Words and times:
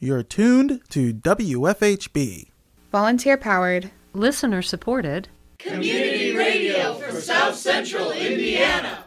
You're 0.00 0.22
tuned 0.22 0.80
to 0.90 1.12
WFHB. 1.12 2.50
Volunteer 2.92 3.36
powered, 3.36 3.90
listener 4.12 4.62
supported, 4.62 5.28
community 5.58 6.36
radio 6.36 6.94
for 6.94 7.20
South 7.20 7.56
Central 7.56 8.12
Indiana. 8.12 9.04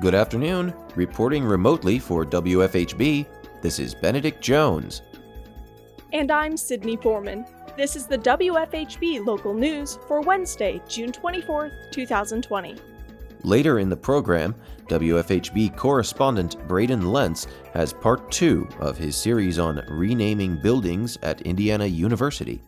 Good 0.00 0.14
afternoon. 0.14 0.72
Reporting 0.94 1.44
remotely 1.44 1.98
for 1.98 2.24
WFHB, 2.24 3.26
this 3.60 3.78
is 3.78 3.94
Benedict 3.94 4.40
Jones. 4.40 5.02
And 6.14 6.30
I'm 6.30 6.56
Sydney 6.56 6.96
Foreman. 6.96 7.44
This 7.80 7.96
is 7.96 8.04
the 8.04 8.18
WFHB 8.18 9.24
local 9.24 9.54
news 9.54 9.98
for 10.06 10.20
Wednesday, 10.20 10.82
June 10.86 11.12
24th, 11.12 11.90
2020. 11.90 12.76
Later 13.42 13.78
in 13.78 13.88
the 13.88 13.96
program, 13.96 14.54
WFHB 14.88 15.74
correspondent 15.78 16.58
Braydyn 16.68 17.10
Lents 17.10 17.46
has 17.72 17.94
part 17.94 18.30
two 18.30 18.68
of 18.80 18.98
his 18.98 19.16
series 19.16 19.58
on 19.58 19.82
renaming 19.88 20.56
buildings 20.56 21.16
at 21.22 21.40
Indiana 21.40 21.86
University. 21.86 22.60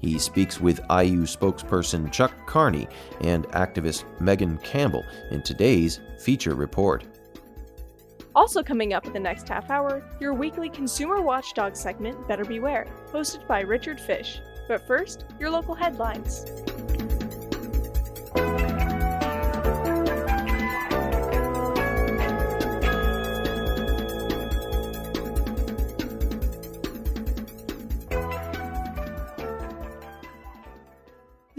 He 0.00 0.18
speaks 0.18 0.60
with 0.60 0.80
IU 0.90 1.22
spokesperson 1.22 2.10
Chuck 2.10 2.32
Carney 2.44 2.88
and 3.20 3.46
activist 3.50 4.06
Megan 4.20 4.58
Campbell 4.58 5.04
in 5.30 5.40
today's 5.40 6.00
feature 6.18 6.56
report. 6.56 7.04
Also, 8.38 8.62
coming 8.62 8.92
up 8.92 9.04
in 9.04 9.12
the 9.12 9.18
next 9.18 9.48
half 9.48 9.68
hour, 9.68 10.00
your 10.20 10.32
weekly 10.32 10.68
Consumer 10.68 11.20
Watchdog 11.20 11.74
segment, 11.74 12.28
Better 12.28 12.44
Beware, 12.44 12.86
hosted 13.10 13.44
by 13.48 13.62
Richard 13.62 14.00
Fish. 14.00 14.40
But 14.68 14.86
first, 14.86 15.24
your 15.40 15.50
local 15.50 15.74
headlines. 15.74 16.46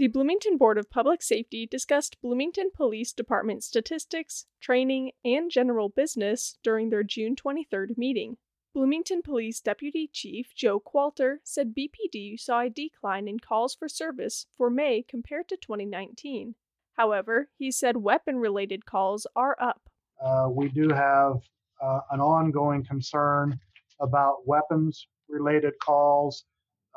The 0.00 0.08
Bloomington 0.08 0.56
Board 0.56 0.78
of 0.78 0.88
Public 0.88 1.20
Safety 1.20 1.66
discussed 1.66 2.22
Bloomington 2.22 2.70
Police 2.74 3.12
Department 3.12 3.62
statistics, 3.62 4.46
training, 4.58 5.12
and 5.26 5.50
general 5.50 5.90
business 5.90 6.56
during 6.62 6.88
their 6.88 7.02
June 7.02 7.36
23rd 7.36 7.98
meeting. 7.98 8.38
Bloomington 8.72 9.20
Police 9.20 9.60
Deputy 9.60 10.08
Chief 10.10 10.54
Joe 10.56 10.80
Qualter 10.80 11.42
said 11.44 11.74
BPD 11.74 12.40
saw 12.40 12.60
a 12.60 12.70
decline 12.70 13.28
in 13.28 13.40
calls 13.40 13.74
for 13.74 13.90
service 13.90 14.46
for 14.56 14.70
May 14.70 15.04
compared 15.06 15.50
to 15.50 15.58
2019. 15.58 16.54
However, 16.94 17.50
he 17.58 17.70
said 17.70 17.98
weapon 17.98 18.36
related 18.36 18.86
calls 18.86 19.26
are 19.36 19.54
up. 19.60 19.82
Uh, 20.18 20.48
we 20.50 20.70
do 20.70 20.88
have 20.88 21.42
uh, 21.82 22.00
an 22.10 22.20
ongoing 22.20 22.86
concern 22.86 23.60
about 24.00 24.46
weapons 24.46 25.06
related 25.28 25.74
calls, 25.78 26.46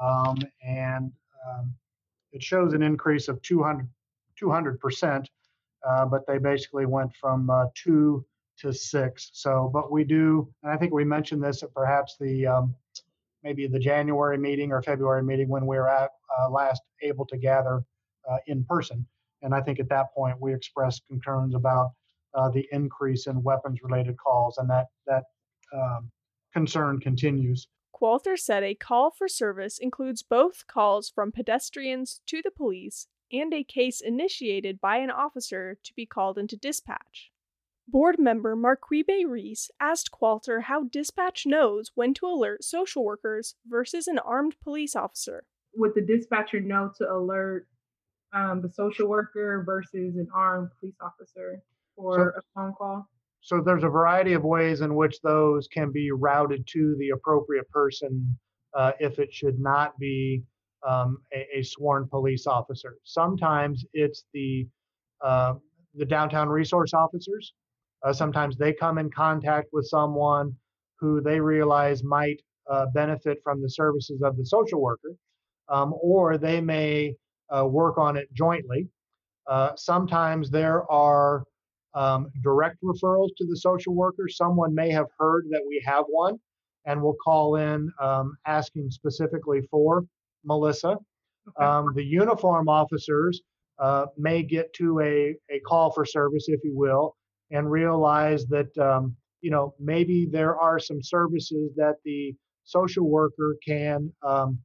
um, 0.01 0.37
and 0.65 1.11
um, 1.45 1.75
it 2.33 2.43
shows 2.43 2.73
an 2.73 2.83
increase 2.83 3.27
of 3.27 3.41
200 3.41 4.79
percent, 4.79 5.29
uh, 5.87 6.05
but 6.05 6.27
they 6.27 6.37
basically 6.37 6.85
went 6.85 7.15
from 7.15 7.49
uh, 7.49 7.65
two 7.75 8.25
to 8.59 8.73
six. 8.73 9.29
So, 9.33 9.69
but 9.73 9.91
we 9.91 10.03
do, 10.03 10.51
and 10.63 10.71
I 10.71 10.77
think 10.77 10.93
we 10.93 11.03
mentioned 11.03 11.43
this 11.43 11.63
at 11.63 11.73
perhaps 11.73 12.17
the 12.19 12.47
um, 12.47 12.75
maybe 13.43 13.67
the 13.67 13.79
January 13.79 14.37
meeting 14.37 14.71
or 14.71 14.81
February 14.81 15.23
meeting 15.23 15.49
when 15.49 15.65
we 15.65 15.77
were 15.77 15.89
at 15.89 16.11
uh, 16.37 16.49
last 16.49 16.81
able 17.01 17.25
to 17.27 17.37
gather 17.37 17.83
uh, 18.29 18.37
in 18.47 18.63
person. 18.63 19.05
And 19.41 19.53
I 19.53 19.61
think 19.61 19.79
at 19.79 19.89
that 19.89 20.13
point 20.13 20.39
we 20.39 20.53
expressed 20.53 21.03
concerns 21.07 21.53
about 21.53 21.91
uh, 22.33 22.49
the 22.49 22.65
increase 22.71 23.27
in 23.27 23.43
weapons-related 23.43 24.17
calls, 24.17 24.57
and 24.57 24.69
that 24.69 24.87
that 25.05 25.23
um, 25.73 26.09
concern 26.53 26.99
continues. 26.99 27.67
Qualter 27.93 28.35
said 28.35 28.63
a 28.63 28.75
call 28.75 29.11
for 29.11 29.29
service 29.29 29.77
includes 29.77 30.23
both 30.23 30.67
calls 30.67 31.09
from 31.09 31.31
pedestrians 31.31 32.19
to 32.25 32.41
the 32.43 32.51
police 32.51 33.07
and 33.31 33.53
a 33.53 33.63
case 33.63 34.01
initiated 34.01 34.81
by 34.81 34.97
an 34.97 35.11
officer 35.11 35.77
to 35.83 35.93
be 35.95 36.05
called 36.05 36.37
into 36.37 36.57
dispatch. 36.57 37.31
Board 37.87 38.17
member 38.17 38.55
Marquibe 38.55 39.25
Reese 39.27 39.69
asked 39.79 40.11
Qualter 40.11 40.61
how 40.61 40.83
dispatch 40.83 41.45
knows 41.45 41.91
when 41.95 42.13
to 42.15 42.25
alert 42.25 42.63
social 42.63 43.05
workers 43.05 43.55
versus 43.67 44.07
an 44.07 44.19
armed 44.19 44.55
police 44.63 44.95
officer. 44.95 45.45
Would 45.75 45.93
the 45.95 46.01
dispatcher 46.01 46.59
know 46.59 46.91
to 46.97 47.11
alert 47.11 47.67
um, 48.33 48.61
the 48.61 48.69
social 48.69 49.07
worker 49.07 49.63
versus 49.65 50.15
an 50.15 50.27
armed 50.33 50.69
police 50.79 50.95
officer 51.01 51.61
for 51.95 52.33
so, 52.33 52.39
a 52.39 52.41
phone 52.55 52.73
call? 52.73 53.07
So 53.43 53.61
there's 53.61 53.83
a 53.83 53.89
variety 53.89 54.33
of 54.33 54.45
ways 54.45 54.79
in 54.79 54.95
which 54.95 55.19
those 55.21 55.67
can 55.67 55.91
be 55.91 56.11
routed 56.11 56.65
to 56.67 56.95
the 56.97 57.09
appropriate 57.09 57.69
person 57.69 58.37
uh, 58.73 58.93
if 59.01 59.19
it 59.19 59.33
should 59.33 59.59
not 59.59 59.99
be 59.99 60.41
um, 60.87 61.17
a, 61.33 61.59
a, 61.59 61.63
sworn 61.63 62.07
police 62.07 62.47
officer. 62.47 62.95
Sometimes 63.03 63.85
it's 63.93 64.23
the 64.33 64.65
uh, 65.21 65.55
the 65.93 66.05
downtown 66.05 66.47
resource 66.47 66.93
officers. 66.93 67.53
Uh, 68.01 68.13
sometimes 68.13 68.57
they 68.57 68.73
come 68.73 68.97
in 68.97 69.09
contact 69.11 69.67
with 69.73 69.85
someone 69.87 70.55
who 70.99 71.21
they 71.21 71.39
realize 71.39 72.03
might 72.03 72.41
uh, 72.69 72.85
benefit 72.93 73.39
from 73.43 73.61
the 73.61 73.69
services 73.69 74.21
of 74.23 74.37
the 74.37 74.45
social 74.45 74.81
worker, 74.81 75.15
um, 75.67 75.93
or 76.01 76.37
they 76.37 76.61
may 76.61 77.13
uh, 77.55 77.65
work 77.65 77.97
on 77.97 78.15
it 78.15 78.33
jointly. 78.33 78.87
Uh, 79.47 79.71
sometimes 79.75 80.49
there 80.49 80.89
are 80.89 81.43
um, 81.95 82.31
direct 82.41 82.77
referrals 82.83 83.29
to 83.37 83.45
the 83.45 83.57
social 83.57 83.93
worker. 83.93 84.27
Someone 84.27 84.73
may 84.73 84.89
have 84.91 85.07
heard 85.17 85.45
that 85.49 85.61
we 85.67 85.81
have 85.85 86.05
one 86.07 86.39
and 86.85 87.01
will 87.01 87.15
call 87.23 87.55
in 87.55 87.91
um, 88.01 88.35
asking 88.45 88.91
specifically 88.91 89.61
for 89.69 90.03
Melissa. 90.43 90.97
Okay. 91.47 91.65
Um, 91.65 91.93
the 91.95 92.03
uniform 92.03 92.69
officers 92.69 93.41
uh, 93.79 94.05
may 94.17 94.43
get 94.43 94.73
to 94.73 94.99
a, 94.99 95.35
a 95.53 95.59
call 95.67 95.91
for 95.91 96.05
service, 96.05 96.45
if 96.47 96.59
you 96.63 96.75
will, 96.75 97.15
and 97.51 97.69
realize 97.69 98.45
that, 98.47 98.77
um, 98.77 99.15
you 99.41 99.51
know, 99.51 99.73
maybe 99.79 100.25
there 100.25 100.57
are 100.57 100.79
some 100.79 101.01
services 101.01 101.71
that 101.75 101.95
the 102.05 102.33
social 102.63 103.09
worker 103.09 103.57
can 103.65 104.11
um, 104.25 104.57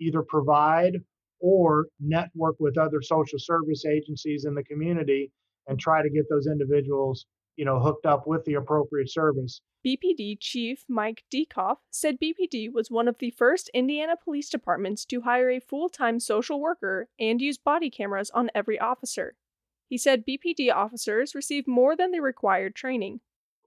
either 0.00 0.22
provide 0.22 0.96
or 1.40 1.86
network 2.00 2.56
with 2.58 2.76
other 2.76 3.00
social 3.00 3.38
service 3.38 3.84
agencies 3.84 4.44
in 4.44 4.54
the 4.54 4.64
community 4.64 5.30
and 5.68 5.78
try 5.78 6.02
to 6.02 6.10
get 6.10 6.24
those 6.28 6.46
individuals, 6.46 7.26
you 7.56 7.64
know, 7.64 7.78
hooked 7.78 8.06
up 8.06 8.26
with 8.26 8.44
the 8.44 8.54
appropriate 8.54 9.10
service. 9.10 9.60
BPD 9.86 10.38
Chief 10.40 10.84
Mike 10.88 11.22
Diekhoff 11.32 11.76
said 11.90 12.18
BPD 12.20 12.72
was 12.72 12.90
one 12.90 13.06
of 13.06 13.16
the 13.18 13.30
first 13.30 13.70
Indiana 13.72 14.14
police 14.22 14.48
departments 14.48 15.04
to 15.04 15.20
hire 15.20 15.50
a 15.50 15.60
full 15.60 15.88
time 15.88 16.18
social 16.18 16.60
worker 16.60 17.08
and 17.20 17.40
use 17.40 17.58
body 17.58 17.90
cameras 17.90 18.30
on 18.30 18.50
every 18.54 18.78
officer. 18.78 19.36
He 19.88 19.96
said 19.96 20.24
BPD 20.26 20.74
officers 20.74 21.34
receive 21.34 21.68
more 21.68 21.96
than 21.96 22.10
the 22.10 22.20
required 22.20 22.74
training. 22.74 23.20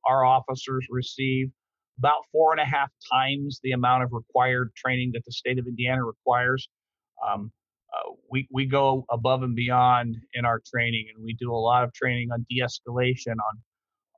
Our 0.06 0.26
officers 0.26 0.86
receive 0.90 1.52
about 1.98 2.26
four 2.32 2.52
and 2.52 2.60
a 2.60 2.66
half 2.66 2.90
times 3.12 3.60
the 3.64 3.72
amount 3.72 4.04
of 4.04 4.12
required 4.12 4.72
training 4.76 5.12
that 5.14 5.24
the 5.26 5.32
state 5.32 5.60
of 5.60 5.68
Indiana 5.68 6.04
requires. 6.04 6.68
Um, 7.28 7.52
uh, 7.94 8.12
we, 8.29 8.47
we 8.52 8.66
go 8.66 9.06
above 9.09 9.44
and 9.44 9.56
beyond 9.56 10.16
in 10.34 10.46
our 10.46 10.62
training, 10.74 11.07
and 11.13 11.24
we 11.24 11.34
do 11.34 11.52
a 11.52 11.57
lot 11.57 11.84
of 11.84 11.94
training 11.94 12.29
on 12.31 12.46
de-escalation, 12.50 13.31
on 13.34 13.62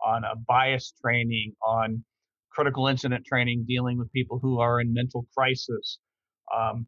on 0.04 0.24
a 0.26 0.36
bias 0.36 0.94
training, 1.02 1.54
on 1.66 2.04
critical 2.52 2.88
incident 2.88 3.26
training, 3.26 3.66
dealing 3.68 3.98
with 3.98 4.12
people 4.12 4.40
who 4.42 4.60
are 4.60 4.80
in 4.80 4.94
mental 4.94 5.26
crisis. 5.36 6.00
Um, 6.56 6.86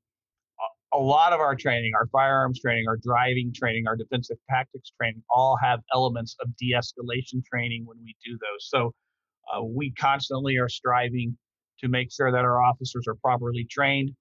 a, 0.94 0.98
lot 0.98 1.34
of 1.34 1.40
our 1.40 1.56
training, 1.56 1.94
our 1.96 2.08
firearms 2.08 2.60
training, 2.62 2.86
our 2.88 2.98
driving 2.98 3.52
training, 3.54 3.86
our 3.88 3.96
defensive 3.96 4.38
tactics 4.50 4.92
training, 5.00 5.24
all 5.30 5.58
have 5.62 5.80
elements 5.94 6.36
of 6.42 6.56
de-escalation 6.58 7.44
training 7.46 7.84
when 7.86 7.98
we 8.04 8.16
do 8.24 8.34
those. 8.34 8.70
So 8.70 8.94
uh, 9.54 9.64
we 9.64 9.92
constantly 9.92 10.58
are 10.58 10.70
striving 10.70 11.38
to 11.80 11.88
make 11.88 12.12
sure 12.14 12.32
that 12.32 12.46
our 12.46 12.62
officers 12.62 13.06
are 13.08 13.16
properly 13.16 13.66
trained, 13.70 14.12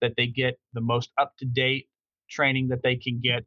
that 0.00 0.12
they 0.16 0.26
get 0.26 0.58
the 0.74 0.80
most 0.80 1.10
up-to-date 1.18 1.86
training 2.28 2.68
that 2.68 2.82
they 2.82 2.96
can 2.96 3.20
get, 3.22 3.44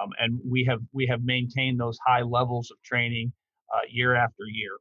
um, 0.00 0.10
and 0.18 0.40
we 0.48 0.64
have 0.68 0.80
we 0.92 1.06
have 1.06 1.22
maintained 1.22 1.80
those 1.80 1.98
high 2.06 2.22
levels 2.22 2.70
of 2.70 2.82
training 2.82 3.32
uh, 3.74 3.80
year 3.90 4.14
after 4.14 4.44
year. 4.50 4.78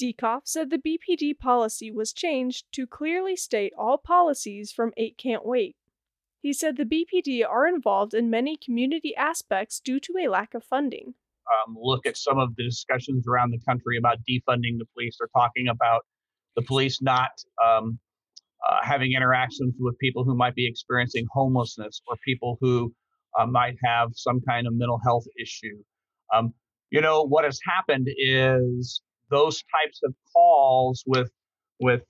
Diekhoff 0.00 0.42
said 0.44 0.70
the 0.70 0.78
BPD 0.78 1.38
policy 1.38 1.90
was 1.90 2.12
changed 2.12 2.66
to 2.72 2.86
clearly 2.86 3.34
state 3.34 3.72
all 3.78 3.96
policies 3.96 4.70
from 4.70 4.92
8 4.96 5.16
Can't 5.16 5.46
Wait. 5.46 5.74
He 6.42 6.52
said 6.52 6.76
the 6.76 6.84
BPD 6.84 7.48
are 7.48 7.66
involved 7.66 8.12
in 8.12 8.28
many 8.28 8.56
community 8.56 9.16
aspects 9.16 9.80
due 9.80 9.98
to 10.00 10.12
a 10.22 10.28
lack 10.28 10.54
of 10.54 10.62
funding. 10.62 11.14
Um, 11.46 11.76
look 11.80 12.06
at 12.06 12.16
some 12.16 12.38
of 12.38 12.54
the 12.56 12.64
discussions 12.64 13.26
around 13.26 13.52
the 13.52 13.60
country 13.66 13.96
about 13.96 14.18
defunding 14.28 14.78
the 14.78 14.86
police. 14.94 15.16
They're 15.18 15.28
talking 15.34 15.68
about 15.68 16.04
the 16.56 16.62
police 16.62 17.00
not 17.00 17.30
um, 17.64 17.98
uh, 18.68 18.78
having 18.82 19.12
interactions 19.12 19.74
with 19.78 19.98
people 19.98 20.24
who 20.24 20.34
might 20.34 20.54
be 20.54 20.66
experiencing 20.66 21.26
homelessness 21.32 22.00
or 22.08 22.16
people 22.24 22.58
who 22.60 22.92
uh, 23.38 23.46
might 23.46 23.76
have 23.84 24.10
some 24.14 24.40
kind 24.48 24.66
of 24.66 24.74
mental 24.74 25.00
health 25.04 25.24
issue. 25.40 25.76
Um, 26.34 26.52
you 26.90 27.00
know 27.00 27.22
what 27.22 27.44
has 27.44 27.58
happened 27.66 28.08
is 28.16 29.00
those 29.30 29.62
types 29.62 30.00
of 30.04 30.14
calls 30.32 31.02
with 31.06 31.30
with 31.80 32.02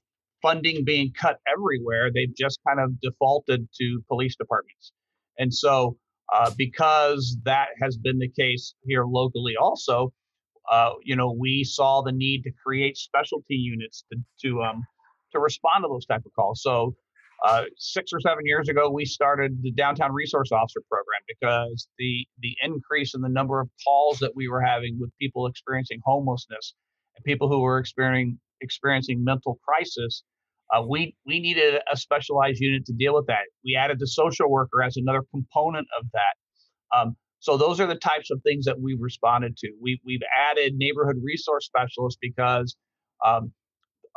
funding 0.43 0.85
being 0.85 1.13
cut 1.21 1.39
everywhere, 1.53 2.11
they've 2.13 2.35
just 2.37 2.61
kind 2.67 2.79
of 2.81 3.01
defaulted 3.01 3.67
to 3.81 4.01
police 4.09 4.37
departments. 4.37 4.93
And 5.39 5.53
so, 5.53 5.97
uh, 6.35 6.51
because 6.57 7.37
that 7.45 7.69
has 7.83 7.97
been 7.97 8.19
the 8.19 8.29
case 8.29 8.75
here 8.85 9.05
locally, 9.05 9.55
also, 9.61 10.13
uh, 10.71 10.91
you 11.03 11.17
know, 11.17 11.33
we 11.33 11.65
saw 11.65 12.03
the 12.03 12.13
need 12.13 12.43
to 12.43 12.51
create 12.65 12.97
specialty 12.97 13.55
units 13.55 14.05
to 14.13 14.19
to 14.43 14.63
um, 14.63 14.85
to 15.37 15.41
respond 15.41 15.85
to 15.85 15.89
those 15.89 16.07
type 16.07 16.23
of 16.27 16.33
calls. 16.35 16.63
So, 16.63 16.95
uh, 17.45 17.65
six 17.77 18.13
or 18.13 18.21
seven 18.21 18.47
years 18.47 18.69
ago, 18.69 18.91
we 18.91 19.05
started 19.05 19.63
the 19.63 19.71
downtown 19.73 20.13
resource 20.13 20.51
officer 20.53 20.81
program 20.91 21.21
because 21.29 21.89
the 21.99 22.27
the 22.41 22.57
increase 22.63 23.15
in 23.15 23.21
the 23.21 23.29
number 23.29 23.61
of 23.61 23.69
calls 23.87 24.19
that 24.21 24.33
we 24.35 24.49
were 24.49 24.63
having 24.63 24.99
with 24.99 25.11
people 25.21 25.47
experiencing 25.47 26.01
homelessness 26.05 26.75
and 27.15 27.25
people 27.25 27.49
who 27.49 27.61
were 27.61 27.79
experiencing 27.79 28.39
experiencing 28.63 29.23
mental 29.23 29.59
crisis, 29.69 30.23
uh, 30.75 30.83
we 30.83 31.15
we 31.27 31.41
needed 31.41 31.81
a 31.93 31.97
specialized 31.97 32.59
unit 32.61 32.87
to 32.87 32.95
deal 32.95 33.15
with 33.15 33.27
that. 33.27 33.45
We 33.65 33.77
added 33.77 33.99
the 33.99 34.07
social 34.07 34.51
worker 34.51 34.83
as 34.83 34.97
another 34.97 35.23
component 35.31 35.87
of 35.99 36.07
that. 36.13 36.97
Um, 36.97 37.17
so 37.41 37.57
those 37.57 37.81
are 37.81 37.87
the 37.87 37.97
types 37.97 38.31
of 38.31 38.41
things 38.43 38.65
that 38.65 38.81
we've 38.81 39.01
responded 39.01 39.57
to. 39.59 39.69
We 39.81 40.01
we've 40.05 40.23
added 40.51 40.75
neighborhood 40.77 41.17
resource 41.23 41.67
specialists 41.67 42.19
because 42.21 42.77
um, 43.25 43.53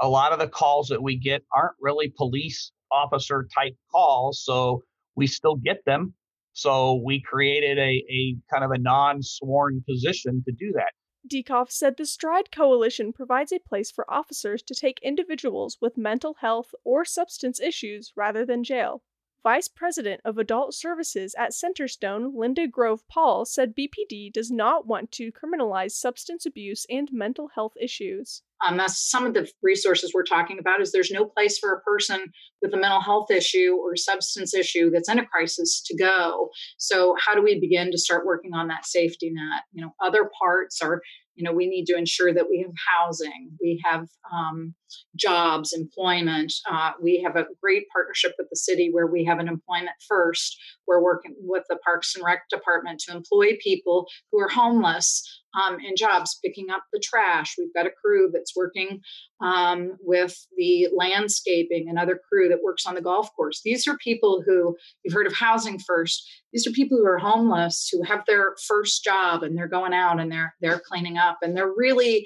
a 0.01 0.07
lot 0.07 0.33
of 0.33 0.39
the 0.39 0.47
calls 0.47 0.87
that 0.87 1.01
we 1.01 1.17
get 1.17 1.43
aren't 1.55 1.75
really 1.79 2.13
police 2.15 2.71
officer 2.91 3.47
type 3.55 3.75
calls, 3.91 4.43
so 4.43 4.83
we 5.15 5.27
still 5.27 5.55
get 5.55 5.83
them. 5.85 6.13
So 6.53 7.01
we 7.05 7.21
created 7.21 7.77
a, 7.77 8.03
a 8.09 8.35
kind 8.51 8.63
of 8.63 8.71
a 8.71 8.77
non-sworn 8.77 9.83
position 9.87 10.43
to 10.45 10.51
do 10.51 10.73
that. 10.73 10.91
Diekhoff 11.31 11.69
said 11.69 11.97
the 11.97 12.05
Stride 12.05 12.51
Coalition 12.51 13.13
provides 13.13 13.51
a 13.51 13.59
place 13.59 13.91
for 13.91 14.09
officers 14.11 14.63
to 14.63 14.73
take 14.73 14.99
individuals 15.03 15.77
with 15.81 15.97
mental 15.97 16.35
health 16.39 16.73
or 16.83 17.05
substance 17.05 17.59
issues 17.59 18.13
rather 18.15 18.45
than 18.45 18.63
jail. 18.63 19.03
Vice 19.43 19.69
President 19.69 20.19
of 20.25 20.37
Adult 20.37 20.73
Services 20.73 21.33
at 21.37 21.51
Centerstone, 21.51 22.31
Linda 22.35 22.67
Grove 22.67 23.07
Paul, 23.07 23.45
said 23.45 23.75
BPD 23.75 24.33
does 24.33 24.51
not 24.51 24.85
want 24.85 25.11
to 25.13 25.31
criminalize 25.31 25.91
substance 25.91 26.45
abuse 26.45 26.85
and 26.89 27.09
mental 27.11 27.47
health 27.55 27.73
issues. 27.79 28.41
Um, 28.61 28.75
that's 28.75 29.09
some 29.09 29.25
of 29.25 29.33
the 29.33 29.49
resources 29.61 30.11
we're 30.13 30.23
talking 30.23 30.59
about 30.59 30.81
is 30.81 30.91
there's 30.91 31.11
no 31.11 31.23
place 31.23 31.57
for 31.57 31.71
a 31.71 31.81
person 31.81 32.33
with 32.61 32.73
a 32.73 32.77
mental 32.77 32.99
health 32.99 33.31
issue 33.31 33.77
or 33.79 33.95
substance 33.95 34.53
issue 34.53 34.89
that's 34.89 35.07
in 35.07 35.19
a 35.19 35.25
crisis 35.25 35.81
to 35.85 35.95
go. 35.95 36.49
So 36.77 37.15
how 37.25 37.33
do 37.33 37.41
we 37.41 37.59
begin 37.59 37.91
to 37.91 37.97
start 37.97 38.25
working 38.25 38.53
on 38.53 38.67
that 38.67 38.85
safety 38.85 39.31
net? 39.31 39.63
You 39.71 39.85
know, 39.85 39.93
other 40.01 40.29
parts 40.37 40.81
are 40.81 41.01
you 41.39 41.45
know 41.45 41.53
we 41.53 41.67
need 41.67 41.85
to 41.85 41.97
ensure 41.97 42.33
that 42.33 42.49
we 42.49 42.59
have 42.59 42.73
housing 42.87 43.49
we 43.61 43.81
have 43.89 44.07
um, 44.31 44.75
jobs 45.15 45.73
employment 45.73 46.53
uh, 46.69 46.91
we 47.01 47.21
have 47.23 47.35
a 47.37 47.45
great 47.61 47.85
partnership 47.93 48.33
with 48.37 48.47
the 48.49 48.55
city 48.55 48.89
where 48.91 49.07
we 49.07 49.23
have 49.23 49.39
an 49.39 49.47
employment 49.47 49.95
first. 50.07 50.57
We're 50.87 51.01
working 51.01 51.35
with 51.39 51.63
the 51.69 51.77
parks 51.77 52.15
and 52.15 52.25
rec 52.25 52.49
department 52.49 52.99
to 53.01 53.15
employ 53.15 53.57
people 53.61 54.07
who 54.31 54.39
are 54.39 54.49
homeless 54.49 55.38
um, 55.59 55.79
in 55.79 55.95
jobs 55.95 56.39
picking 56.43 56.69
up 56.69 56.83
the 56.91 57.01
trash. 57.03 57.55
We've 57.57 57.73
got 57.73 57.87
a 57.87 57.91
crew 57.91 58.29
that's 58.31 58.55
working 58.55 59.01
um, 59.41 59.97
with 60.01 60.35
the 60.57 60.87
landscaping 60.95 61.87
another 61.89 62.19
crew 62.29 62.49
that 62.49 62.63
works 62.63 62.85
on 62.85 62.95
the 62.95 63.01
golf 63.01 63.29
course. 63.35 63.61
These 63.63 63.87
are 63.87 63.97
people 63.97 64.43
who 64.45 64.75
you've 65.03 65.13
heard 65.13 65.27
of 65.27 65.33
housing 65.33 65.79
first. 65.79 66.29
These 66.53 66.67
are 66.67 66.71
people 66.71 66.97
who 66.97 67.05
are 67.05 67.17
homeless 67.17 67.89
who 67.91 68.03
have 68.03 68.23
their 68.27 68.55
first 68.67 69.03
job 69.03 69.43
and 69.43 69.57
they're 69.57 69.67
going 69.67 69.93
out 69.93 70.19
and 70.19 70.31
they're 70.31 70.55
they're 70.61 70.81
cleaning 70.85 71.17
up 71.17 71.37
and 71.41 71.55
they're 71.55 71.71
really 71.75 72.25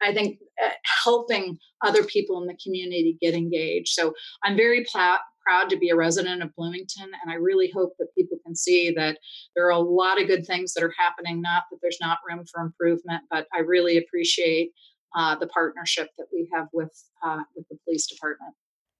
i 0.00 0.12
think 0.12 0.38
uh, 0.64 0.70
helping 1.04 1.58
other 1.84 2.04
people 2.04 2.40
in 2.40 2.46
the 2.46 2.56
community 2.62 3.16
get 3.20 3.34
engaged. 3.34 3.88
So 3.88 4.14
i'm 4.44 4.56
very 4.56 4.84
pl- 4.90 5.18
proud 5.44 5.68
to 5.70 5.76
be 5.76 5.90
a 5.90 5.96
resident 5.96 6.42
of 6.42 6.54
bloomington 6.54 7.10
and 7.22 7.30
i 7.30 7.34
really 7.34 7.70
hope 7.74 7.92
that 7.98 8.14
people 8.16 8.38
can 8.44 8.54
see 8.54 8.90
that 8.90 9.18
there 9.54 9.66
are 9.66 9.70
a 9.70 9.78
lot 9.78 10.20
of 10.20 10.26
good 10.26 10.46
things 10.46 10.74
that 10.74 10.84
are 10.84 10.94
happening 10.96 11.40
not 11.40 11.64
that 11.70 11.78
there's 11.82 11.98
not 12.00 12.18
room 12.28 12.44
for 12.44 12.60
improvement 12.62 13.22
but 13.30 13.46
i 13.54 13.58
really 13.58 13.96
appreciate 13.96 14.72
uh, 15.14 15.36
the 15.36 15.46
partnership 15.48 16.08
that 16.16 16.26
we 16.32 16.48
have 16.52 16.68
with 16.72 17.04
uh, 17.22 17.42
with 17.54 17.68
the 17.68 17.76
police 17.84 18.06
department 18.06 18.54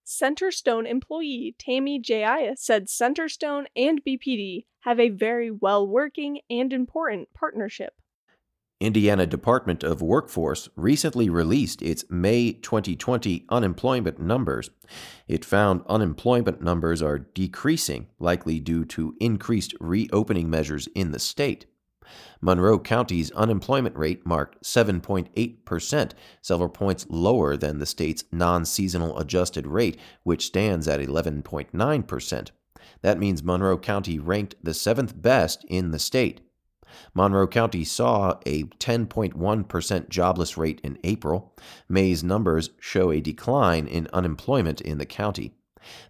Centerstone 0.05 0.89
employee 0.89 1.55
Tammy 1.59 1.99
Jaya 1.99 2.56
said 2.56 2.89
Centerstone 2.89 3.67
and 3.77 4.03
BPD 4.05 4.65
have 4.81 4.99
a 4.99 5.11
very 5.11 5.50
well 5.50 5.87
working 5.87 6.41
and 6.50 6.73
important 6.73 7.29
partnership. 7.35 7.94
Indiana 8.82 9.29
Department 9.29 9.84
of 9.84 10.02
Workforce 10.02 10.69
recently 10.75 11.31
released 11.31 11.82
its 11.82 12.05
May 12.11 12.52
2020 12.52 13.46
unemployment 13.49 14.19
numbers. 14.19 14.70
It 15.29 15.44
found 15.44 15.82
unemployment 15.88 16.61
numbers 16.61 17.00
are 17.00 17.20
decreasing, 17.20 18.08
likely 18.19 18.58
due 18.58 18.84
to 18.87 19.14
increased 19.20 19.73
reopening 19.79 20.50
measures 20.50 20.88
in 20.96 21.12
the 21.12 21.20
state. 21.20 21.67
Monroe 22.40 22.81
County's 22.81 23.31
unemployment 23.31 23.96
rate 23.96 24.26
marked 24.26 24.64
7.8%, 24.64 26.11
several 26.40 26.69
points 26.69 27.06
lower 27.08 27.56
than 27.56 27.79
the 27.79 27.87
state's 27.87 28.25
non 28.32 28.64
seasonal 28.64 29.17
adjusted 29.17 29.69
rate, 29.69 29.96
which 30.25 30.46
stands 30.46 30.88
at 30.88 30.99
11.9%. 30.99 32.50
That 33.02 33.19
means 33.20 33.44
Monroe 33.44 33.79
County 33.79 34.19
ranked 34.19 34.56
the 34.61 34.75
seventh 34.75 35.23
best 35.23 35.64
in 35.69 35.93
the 35.93 36.00
state. 36.00 36.40
Monroe 37.15 37.47
County 37.47 37.85
saw 37.85 38.39
a 38.47 38.65
10.1% 38.65 40.09
jobless 40.09 40.56
rate 40.56 40.81
in 40.83 40.99
April. 41.05 41.55
May's 41.89 42.23
numbers 42.23 42.71
show 42.79 43.11
a 43.11 43.21
decline 43.21 43.87
in 43.87 44.09
unemployment 44.12 44.81
in 44.81 44.99
the 44.99 45.06
county. 45.06 45.55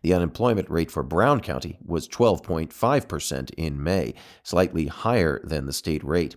The 0.03 0.13
unemployment 0.15 0.69
rate 0.71 0.91
for 0.91 1.03
Brown 1.03 1.41
County 1.41 1.79
was 1.85 2.09
12.5% 2.09 3.51
in 3.57 3.83
May, 3.83 4.15
slightly 4.43 4.87
higher 4.87 5.41
than 5.45 5.67
the 5.67 5.73
state 5.73 6.05
rate. 6.05 6.37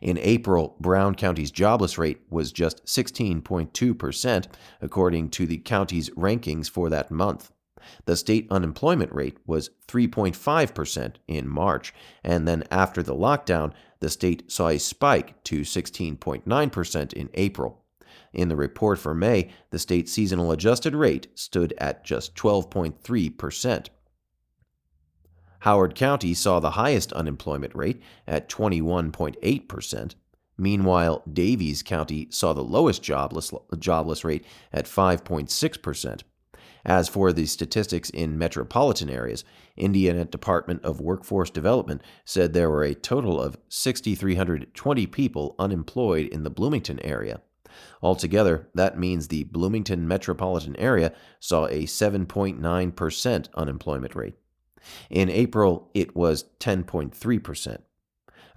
In 0.00 0.18
April, 0.18 0.76
Brown 0.80 1.14
County's 1.14 1.50
jobless 1.50 1.98
rate 1.98 2.20
was 2.28 2.52
just 2.52 2.84
16.2%, 2.84 4.46
according 4.82 5.30
to 5.30 5.46
the 5.46 5.58
county's 5.58 6.10
rankings 6.10 6.68
for 6.68 6.90
that 6.90 7.10
month. 7.10 7.52
The 8.04 8.16
state 8.16 8.46
unemployment 8.50 9.12
rate 9.12 9.38
was 9.46 9.70
3.5% 9.86 11.14
in 11.26 11.48
March, 11.48 11.94
and 12.24 12.46
then 12.46 12.64
after 12.70 13.02
the 13.02 13.14
lockdown, 13.14 13.72
the 14.00 14.10
state 14.10 14.50
saw 14.50 14.68
a 14.68 14.78
spike 14.78 15.42
to 15.44 15.60
16.9% 15.60 17.12
in 17.12 17.30
April. 17.34 17.84
In 18.32 18.48
the 18.48 18.56
report 18.56 18.98
for 18.98 19.14
May, 19.14 19.50
the 19.70 19.78
state's 19.78 20.12
seasonal 20.12 20.52
adjusted 20.52 20.94
rate 20.94 21.28
stood 21.34 21.74
at 21.78 22.04
just 22.04 22.34
12.3%. 22.34 23.88
Howard 25.60 25.94
County 25.94 26.34
saw 26.34 26.60
the 26.60 26.72
highest 26.72 27.12
unemployment 27.12 27.74
rate 27.74 28.00
at 28.26 28.48
21.8%. 28.48 30.14
Meanwhile, 30.56 31.22
Daviess 31.32 31.84
County 31.84 32.28
saw 32.30 32.52
the 32.52 32.62
lowest 32.62 33.02
jobless, 33.02 33.52
jobless 33.78 34.24
rate 34.24 34.44
at 34.72 34.86
5.6%. 34.86 36.22
As 36.84 37.08
for 37.08 37.32
the 37.32 37.46
statistics 37.46 38.10
in 38.10 38.38
metropolitan 38.38 39.10
areas, 39.10 39.44
Indiana 39.76 40.24
Department 40.24 40.84
of 40.84 41.00
Workforce 41.00 41.50
Development 41.50 42.02
said 42.24 42.52
there 42.52 42.70
were 42.70 42.84
a 42.84 42.94
total 42.94 43.40
of 43.40 43.58
6,320 43.68 45.06
people 45.06 45.54
unemployed 45.58 46.26
in 46.28 46.44
the 46.44 46.50
Bloomington 46.50 47.00
area. 47.00 47.40
Altogether, 48.02 48.68
that 48.74 48.98
means 48.98 49.28
the 49.28 49.44
Bloomington 49.44 50.08
metropolitan 50.08 50.76
area 50.76 51.12
saw 51.40 51.66
a 51.66 51.84
7.9% 51.84 53.48
unemployment 53.54 54.14
rate. 54.14 54.34
In 55.10 55.28
April, 55.28 55.90
it 55.94 56.16
was 56.16 56.44
10.3%. 56.60 57.78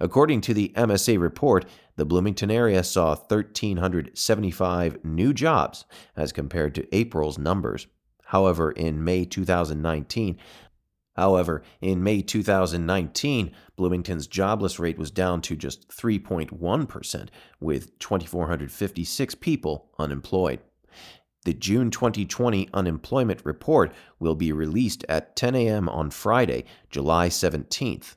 According 0.00 0.40
to 0.42 0.54
the 0.54 0.72
MSA 0.74 1.20
report, 1.20 1.64
the 1.96 2.04
Bloomington 2.04 2.50
area 2.50 2.82
saw 2.82 3.14
1,375 3.14 5.04
new 5.04 5.32
jobs 5.32 5.84
as 6.16 6.32
compared 6.32 6.74
to 6.74 6.92
April's 6.94 7.38
numbers. 7.38 7.86
However, 8.32 8.72
in 8.72 9.04
May 9.04 9.26
2019, 9.26 10.38
However, 11.14 11.62
in 11.82 12.02
May 12.02 12.22
2019, 12.22 13.52
Bloomington's 13.76 14.26
jobless 14.26 14.78
rate 14.78 14.96
was 14.96 15.10
down 15.10 15.42
to 15.42 15.54
just 15.54 15.86
3.1%, 15.90 17.28
with 17.60 17.98
2,456 17.98 19.34
people 19.34 19.90
unemployed. 19.98 20.60
The 21.44 21.52
June 21.52 21.90
2020 21.90 22.70
unemployment 22.72 23.44
report 23.44 23.92
will 24.18 24.36
be 24.36 24.50
released 24.50 25.04
at 25.10 25.36
10 25.36 25.54
a.m. 25.54 25.90
on 25.90 26.10
Friday, 26.10 26.64
July 26.88 27.28
17th. 27.28 28.16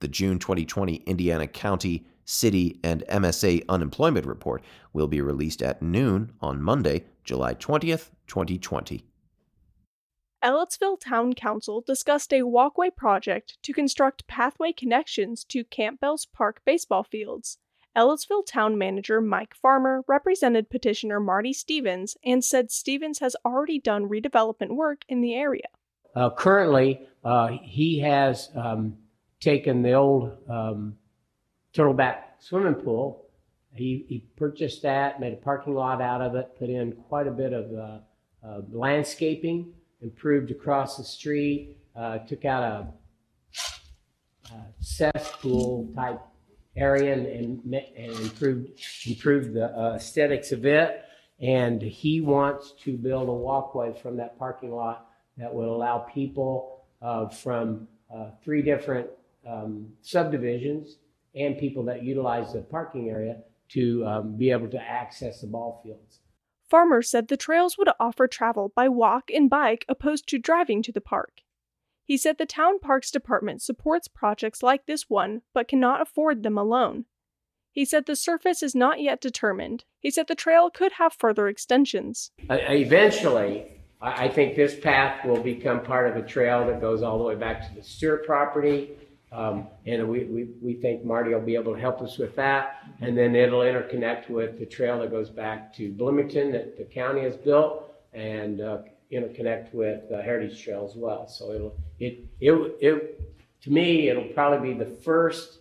The 0.00 0.08
June 0.08 0.38
2020 0.38 0.94
Indiana 1.04 1.46
County, 1.46 2.06
City, 2.24 2.80
and 2.82 3.04
MSA 3.10 3.64
unemployment 3.68 4.24
report 4.24 4.64
will 4.94 5.08
be 5.08 5.20
released 5.20 5.60
at 5.60 5.82
noon 5.82 6.32
on 6.40 6.62
Monday, 6.62 7.04
July 7.22 7.54
20th, 7.54 8.08
2020. 8.28 9.04
Ellettsville 10.42 10.98
Town 10.98 11.34
Council 11.34 11.80
discussed 11.80 12.32
a 12.32 12.42
walkway 12.42 12.90
project 12.90 13.58
to 13.62 13.72
construct 13.72 14.26
pathway 14.26 14.72
connections 14.72 15.44
to 15.44 15.62
Campbell's 15.62 16.26
Park 16.26 16.62
baseball 16.64 17.04
fields. 17.04 17.58
Ellettsville 17.96 18.44
Town 18.44 18.76
Manager 18.76 19.20
Mike 19.20 19.54
Farmer 19.54 20.02
represented 20.08 20.68
petitioner 20.68 21.20
Marty 21.20 21.52
Stevens 21.52 22.16
and 22.24 22.44
said 22.44 22.72
Stevens 22.72 23.20
has 23.20 23.36
already 23.44 23.78
done 23.78 24.08
redevelopment 24.08 24.74
work 24.74 25.02
in 25.08 25.20
the 25.20 25.34
area. 25.34 25.68
Uh, 26.16 26.30
currently, 26.30 27.06
uh, 27.24 27.48
he 27.62 28.00
has 28.00 28.50
um, 28.56 28.96
taken 29.38 29.82
the 29.82 29.92
old 29.92 30.32
um, 30.48 30.96
Turtleback 31.72 32.16
swimming 32.40 32.74
pool. 32.74 33.26
He, 33.74 34.04
he, 34.08 34.26
purchased 34.36 34.82
that, 34.82 35.20
made 35.20 35.32
a 35.32 35.36
parking 35.36 35.74
lot 35.74 36.02
out 36.02 36.20
of 36.20 36.34
it, 36.34 36.58
put 36.58 36.68
in 36.68 36.92
quite 37.08 37.26
a 37.26 37.30
bit 37.30 37.52
of 37.52 37.72
uh, 37.72 38.60
landscaping, 38.70 39.72
improved 40.02 40.50
across 40.50 40.96
the 40.96 41.04
street, 41.04 41.76
uh, 41.96 42.18
took 42.18 42.44
out 42.44 42.62
a, 42.62 44.52
a 44.52 44.64
cesspool 44.80 45.92
type 45.94 46.20
area 46.76 47.12
and, 47.12 47.26
and, 47.26 47.74
and, 47.96 48.12
improved 48.20 48.68
improved 49.06 49.52
the 49.54 49.66
uh, 49.66 49.94
aesthetics 49.96 50.52
of 50.52 50.64
it. 50.64 51.04
And 51.40 51.82
he 51.82 52.20
wants 52.20 52.72
to 52.84 52.96
build 52.96 53.28
a 53.28 53.32
walkway 53.32 53.92
from 54.00 54.16
that 54.18 54.38
parking 54.38 54.72
lot 54.72 55.08
that 55.36 55.52
would 55.52 55.66
allow 55.66 55.98
people 55.98 56.84
uh, 57.00 57.28
from 57.28 57.88
uh, 58.14 58.30
three 58.44 58.62
different 58.62 59.08
um, 59.46 59.88
subdivisions 60.02 60.96
and 61.34 61.58
people 61.58 61.84
that 61.84 62.02
utilize 62.02 62.52
the 62.52 62.60
parking 62.60 63.08
area 63.08 63.38
to 63.70 64.06
um, 64.06 64.36
be 64.36 64.50
able 64.50 64.68
to 64.68 64.80
access 64.80 65.40
the 65.40 65.46
ball 65.46 65.80
fields. 65.82 66.21
Farmer 66.72 67.02
said 67.02 67.28
the 67.28 67.36
trails 67.36 67.76
would 67.76 67.90
offer 68.00 68.26
travel 68.26 68.72
by 68.74 68.88
walk 68.88 69.30
and 69.30 69.50
bike 69.50 69.84
opposed 69.90 70.26
to 70.28 70.38
driving 70.38 70.82
to 70.84 70.90
the 70.90 71.02
park. 71.02 71.42
He 72.02 72.16
said 72.16 72.38
the 72.38 72.46
town 72.46 72.78
parks 72.78 73.10
department 73.10 73.60
supports 73.60 74.08
projects 74.08 74.62
like 74.62 74.86
this 74.86 75.10
one 75.10 75.42
but 75.52 75.68
cannot 75.68 76.00
afford 76.00 76.42
them 76.42 76.56
alone. 76.56 77.04
He 77.72 77.84
said 77.84 78.06
the 78.06 78.16
surface 78.16 78.62
is 78.62 78.74
not 78.74 79.02
yet 79.02 79.20
determined. 79.20 79.84
He 80.00 80.10
said 80.10 80.28
the 80.28 80.34
trail 80.34 80.70
could 80.70 80.92
have 80.92 81.12
further 81.12 81.46
extensions. 81.46 82.30
Uh, 82.48 82.56
eventually, 82.62 83.66
I 84.00 84.28
think 84.28 84.56
this 84.56 84.74
path 84.74 85.26
will 85.26 85.42
become 85.42 85.82
part 85.82 86.08
of 86.08 86.16
a 86.16 86.26
trail 86.26 86.66
that 86.68 86.80
goes 86.80 87.02
all 87.02 87.18
the 87.18 87.24
way 87.24 87.34
back 87.34 87.68
to 87.68 87.74
the 87.74 87.82
Stewart 87.82 88.24
property. 88.24 88.92
Um, 89.32 89.66
and 89.86 90.08
we, 90.08 90.24
we, 90.24 90.48
we 90.60 90.74
think 90.74 91.04
Marty 91.04 91.32
will 91.32 91.40
be 91.40 91.54
able 91.54 91.74
to 91.74 91.80
help 91.80 92.02
us 92.02 92.18
with 92.18 92.36
that. 92.36 92.82
And 93.00 93.16
then 93.16 93.34
it'll 93.34 93.60
interconnect 93.60 94.28
with 94.28 94.58
the 94.58 94.66
trail 94.66 94.98
that 95.00 95.10
goes 95.10 95.30
back 95.30 95.74
to 95.76 95.90
Bloomington 95.92 96.52
that 96.52 96.76
the 96.76 96.84
county 96.84 97.22
has 97.22 97.36
built 97.36 97.90
and 98.12 98.60
uh, 98.60 98.78
interconnect 99.10 99.72
with 99.72 100.08
the 100.10 100.20
Heritage 100.20 100.62
Trail 100.62 100.86
as 100.88 100.96
well. 100.96 101.26
So 101.28 101.52
it'll, 101.52 101.76
it, 101.98 102.26
it, 102.40 102.52
it, 102.80 103.62
to 103.62 103.70
me, 103.70 104.08
it'll 104.08 104.24
probably 104.24 104.74
be 104.74 104.78
the 104.78 104.90
first 104.90 105.60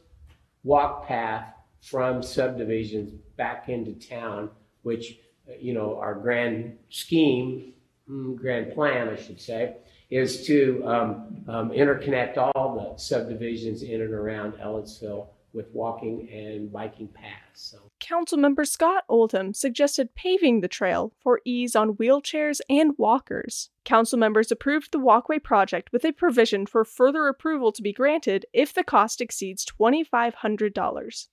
walk 0.64 1.08
path 1.08 1.54
from 1.82 2.22
subdivisions 2.22 3.14
back 3.38 3.70
into 3.70 3.94
town, 3.94 4.50
which, 4.84 5.18
you 5.60 5.74
know, 5.74 5.98
our 5.98 6.14
grand 6.14 6.78
scheme 6.90 7.72
Mm, 8.12 8.36
grand 8.36 8.74
plan, 8.74 9.10
I 9.10 9.16
should 9.16 9.40
say, 9.40 9.78
is 10.12 10.46
to 10.46 10.84
um, 10.86 11.44
um, 11.48 11.70
interconnect 11.72 12.38
all 12.38 12.76
the 12.76 13.02
subdivisions 13.02 13.82
in 13.82 14.02
and 14.02 14.14
around 14.14 14.54
Ellettsville 14.54 15.28
with 15.54 15.68
walking 15.74 16.30
and 16.32 16.72
biking 16.72 17.08
paths. 17.08 17.72
So. 17.72 17.78
Councilmember 18.00 18.68
Scott 18.68 19.04
Oldham 19.10 19.54
suggested 19.54 20.16
paving 20.16 20.62
the 20.62 20.68
trail 20.68 21.14
for 21.20 21.42
ease 21.46 21.76
on 21.76 21.96
wheelchairs 21.96 22.60
and 22.70 22.94
walkers. 22.98 23.70
Council 23.84 24.18
members 24.18 24.52
approved 24.52 24.92
the 24.92 25.00
walkway 25.00 25.40
project 25.40 25.92
with 25.92 26.06
a 26.06 26.12
provision 26.12 26.66
for 26.66 26.86
further 26.86 27.28
approval 27.28 27.72
to 27.72 27.82
be 27.82 27.94
granted 27.94 28.46
if 28.54 28.74
the 28.74 28.84
cost 28.84 29.22
exceeds 29.22 29.66
$2,500. 29.66 31.28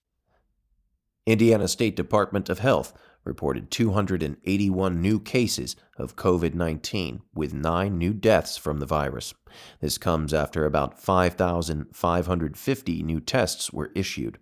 Indiana 1.26 1.68
State 1.68 1.94
Department 1.94 2.48
of 2.48 2.60
Health 2.60 2.92
reported 3.28 3.70
281 3.70 5.00
new 5.00 5.20
cases 5.20 5.76
of 5.96 6.16
COVID 6.16 6.54
19, 6.54 7.22
with 7.34 7.54
nine 7.54 7.98
new 7.98 8.12
deaths 8.12 8.56
from 8.56 8.80
the 8.80 8.86
virus. 8.86 9.34
This 9.80 9.98
comes 9.98 10.34
after 10.34 10.64
about 10.64 10.98
5,550 10.98 13.02
new 13.04 13.20
tests 13.20 13.72
were 13.72 13.92
issued. 13.94 14.38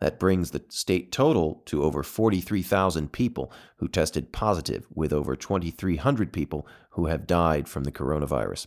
That 0.00 0.18
brings 0.18 0.50
the 0.50 0.64
state 0.68 1.12
total 1.12 1.62
to 1.66 1.82
over 1.82 2.02
43,000 2.02 3.12
people 3.12 3.52
who 3.76 3.88
tested 3.88 4.32
positive, 4.32 4.86
with 4.92 5.12
over 5.12 5.36
2,300 5.36 6.32
people 6.32 6.66
who 6.90 7.06
have 7.06 7.26
died 7.26 7.68
from 7.68 7.84
the 7.84 7.92
coronavirus. 7.92 8.66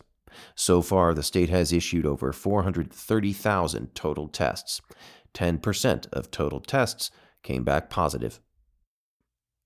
So 0.54 0.82
far, 0.82 1.14
the 1.14 1.22
state 1.22 1.48
has 1.48 1.72
issued 1.72 2.06
over 2.06 2.32
430,000 2.32 3.94
total 3.94 4.28
tests. 4.28 4.80
10% 5.34 6.06
of 6.12 6.30
total 6.30 6.60
tests 6.60 7.10
came 7.42 7.64
back 7.64 7.90
positive. 7.90 8.40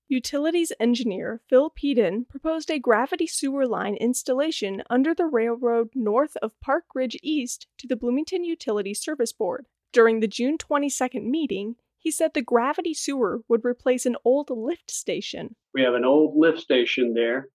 Utilities 0.09 0.73
engineer 0.79 1.41
Phil 1.49 1.69
Peden 1.69 2.25
proposed 2.25 2.69
a 2.69 2.77
gravity 2.77 3.25
sewer 3.25 3.65
line 3.65 3.95
installation 3.95 4.83
under 4.89 5.15
the 5.15 5.25
railroad 5.25 5.89
north 5.95 6.35
of 6.41 6.59
Park 6.59 6.85
Ridge 6.93 7.17
East 7.23 7.67
to 7.77 7.87
the 7.87 7.95
Bloomington 7.95 8.43
Utility 8.43 8.93
Service 8.93 9.31
Board. 9.31 9.65
During 9.93 10.19
the 10.19 10.27
June 10.27 10.57
22nd 10.57 11.25
meeting, 11.25 11.75
he 11.99 12.11
said 12.11 12.33
the 12.33 12.41
gravity 12.41 12.93
sewer 12.93 13.41
would 13.47 13.63
replace 13.63 14.05
an 14.05 14.17
old 14.25 14.49
lift 14.49 14.91
station. 14.91 15.55
We 15.73 15.83
have 15.83 15.93
an 15.93 16.03
old 16.03 16.35
lift 16.35 16.59
station 16.59 17.13
there. 17.13 17.47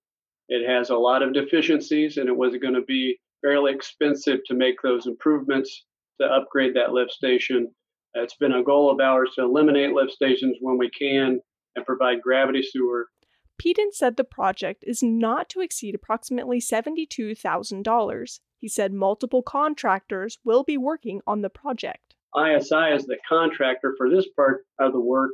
It 0.48 0.66
has 0.66 0.88
a 0.88 0.96
lot 0.96 1.22
of 1.22 1.34
deficiencies, 1.34 2.16
and 2.16 2.28
it 2.28 2.36
was 2.36 2.56
going 2.56 2.74
to 2.74 2.82
be 2.82 3.20
fairly 3.42 3.74
expensive 3.74 4.40
to 4.46 4.54
make 4.54 4.80
those 4.80 5.06
improvements 5.06 5.84
to 6.20 6.26
upgrade 6.26 6.74
that 6.74 6.92
lift 6.92 7.12
station. 7.12 7.70
It's 8.14 8.36
been 8.36 8.52
a 8.52 8.64
goal 8.64 8.90
of 8.90 9.00
ours 9.00 9.32
to 9.34 9.42
eliminate 9.42 9.92
lift 9.92 10.12
stations 10.12 10.56
when 10.60 10.78
we 10.78 10.90
can 10.90 11.40
and 11.78 11.86
provide 11.86 12.20
gravity 12.20 12.62
sewer. 12.62 13.08
Peden 13.56 13.90
said 13.92 14.16
the 14.16 14.24
project 14.24 14.84
is 14.86 15.02
not 15.02 15.48
to 15.48 15.60
exceed 15.60 15.94
approximately 15.94 16.60
$72,000. 16.60 18.40
He 18.58 18.68
said 18.68 18.92
multiple 18.92 19.42
contractors 19.42 20.38
will 20.44 20.64
be 20.64 20.76
working 20.76 21.20
on 21.26 21.42
the 21.42 21.50
project. 21.50 22.14
ISI 22.36 22.94
is 22.94 23.06
the 23.06 23.16
contractor 23.28 23.94
for 23.96 24.10
this 24.10 24.26
part 24.36 24.66
of 24.78 24.92
the 24.92 25.00
work, 25.00 25.30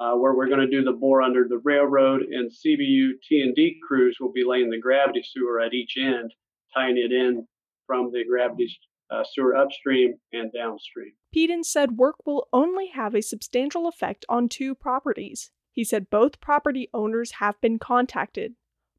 uh, 0.00 0.14
where 0.14 0.34
we're 0.34 0.48
going 0.48 0.60
to 0.60 0.66
do 0.66 0.82
the 0.82 0.92
bore 0.92 1.22
under 1.22 1.46
the 1.48 1.60
railroad, 1.62 2.22
and 2.22 2.50
CBU 2.50 3.12
T&D 3.28 3.78
crews 3.86 4.16
will 4.20 4.32
be 4.32 4.44
laying 4.44 4.70
the 4.70 4.80
gravity 4.80 5.22
sewer 5.22 5.60
at 5.60 5.72
each 5.72 5.96
end, 5.96 6.32
tying 6.74 6.98
it 6.98 7.12
in 7.12 7.46
from 7.86 8.10
the 8.10 8.24
gravity 8.28 8.68
uh, 9.10 9.22
sewer 9.32 9.56
upstream 9.56 10.14
and 10.32 10.52
downstream. 10.52 11.12
Peden 11.32 11.64
said 11.64 11.92
work 11.92 12.16
will 12.26 12.48
only 12.52 12.88
have 12.88 13.14
a 13.14 13.22
substantial 13.22 13.86
effect 13.86 14.24
on 14.28 14.48
two 14.48 14.74
properties. 14.74 15.50
He 15.74 15.82
said 15.82 16.08
both 16.08 16.40
property 16.40 16.88
owners 16.94 17.32
have 17.32 17.60
been 17.60 17.80
contacted. 17.80 18.54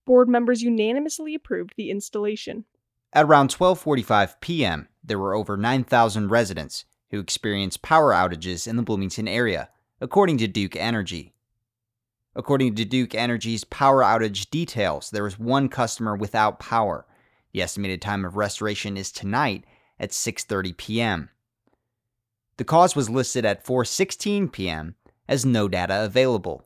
Board 0.06 0.28
members 0.28 0.62
unanimously 0.62 1.34
approved 1.34 1.74
the 1.78 1.90
installation. 1.90 2.66
At 3.14 3.26
around 3.26 3.50
12:45 3.50 4.42
p.m., 4.42 4.90
there 5.02 5.18
were 5.18 5.34
over 5.34 5.56
9,000 5.56 6.28
residents 6.28 6.84
who 7.12 7.20
experienced 7.20 7.82
power 7.82 8.12
outages 8.12 8.68
in 8.68 8.76
the 8.76 8.84
Bloomington 8.84 9.26
area, 9.26 9.70
according 10.02 10.38
to 10.40 10.48
Duke 10.48 10.76
Energy. 10.76 11.34
According 12.36 12.76
to 12.76 12.84
Duke 12.84 13.16
Energy's 13.16 13.64
power 13.64 14.02
outage 14.02 14.50
details, 14.50 15.12
there 15.12 15.24
was 15.24 15.40
one 15.40 15.70
customer 15.70 16.14
without 16.14 16.60
power. 16.60 17.06
The 17.54 17.62
estimated 17.62 18.02
time 18.02 18.26
of 18.26 18.36
restoration 18.36 18.98
is 18.98 19.14
tonight 19.14 19.64
at 19.98 20.10
6:30 20.10 20.76
p.m. 20.76 21.30
The 22.58 22.66
cause 22.66 22.98
was 22.98 23.10
listed 23.10 23.46
at 23.46 23.64
4:16 23.66 24.52
p.m. 24.52 24.96
as 25.28 25.46
no 25.46 25.68
data 25.68 26.04
available. 26.04 26.66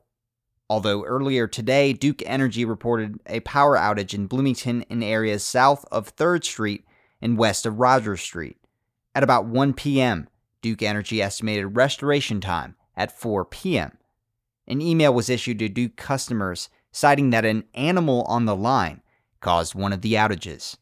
Although 0.68 1.04
earlier 1.04 1.48
today, 1.48 1.92
Duke 1.92 2.22
Energy 2.24 2.64
reported 2.64 3.20
a 3.26 3.40
power 3.40 3.76
outage 3.76 4.14
in 4.14 4.26
Bloomington 4.26 4.82
in 4.82 5.02
areas 5.02 5.42
south 5.42 5.84
of 5.90 6.14
3rd 6.14 6.44
Street 6.44 6.84
and 7.20 7.36
west 7.36 7.66
of 7.66 7.80
Rogers 7.80 8.20
Street. 8.20 8.56
At 9.14 9.24
about 9.24 9.46
1 9.46 9.74
p.m., 9.74 10.28
Duke 10.62 10.82
Energy 10.82 11.20
estimated 11.20 11.76
restoration 11.76 12.40
time 12.40 12.76
at 12.96 13.18
4 13.18 13.44
p.m. 13.46 13.98
An 14.68 14.80
email 14.80 15.12
was 15.12 15.28
issued 15.28 15.58
to 15.58 15.68
Duke 15.68 15.96
customers 15.96 16.68
citing 16.92 17.30
that 17.30 17.44
an 17.44 17.64
animal 17.74 18.22
on 18.22 18.44
the 18.44 18.54
line 18.54 19.02
caused 19.40 19.74
one 19.74 19.92
of 19.92 20.02
the 20.02 20.14
outages. 20.14 20.76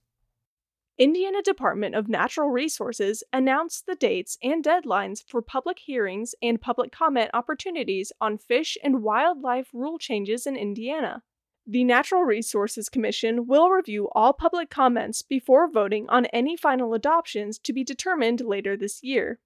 Indiana 0.99 1.43
Department 1.43 1.95
of 1.95 2.09
Natural 2.09 2.49
Resources 2.51 3.23
announced 3.33 3.87
the 3.87 3.95
dates 3.95 4.37
and 4.43 4.65
deadlines 4.65 5.23
for 5.25 5.41
public 5.41 5.79
hearings 5.79 6.35
and 6.43 6.61
public 6.61 6.91
comment 6.91 7.31
opportunities 7.33 8.11
on 8.21 8.37
fish 8.37 8.77
and 8.83 9.05
wildlife 9.05 9.69
rule 9.73 9.99
changes 9.99 10.45
in 10.45 10.57
Indiana. 10.57 11.23
The 11.65 11.85
Natural 11.85 12.23
Resources 12.23 12.89
Commission 12.89 13.47
will 13.47 13.71
review 13.71 14.09
all 14.11 14.33
public 14.33 14.71
comments 14.71 15.23
before 15.23 15.71
voting 15.71 16.09
on 16.09 16.27
any 16.27 16.57
final 16.57 16.93
adoptions 16.95 17.61
to 17.61 17.73
be 17.73 17.85
determined 17.85 18.41
later 18.41 18.77
this 18.77 19.01
year. 19.01 19.39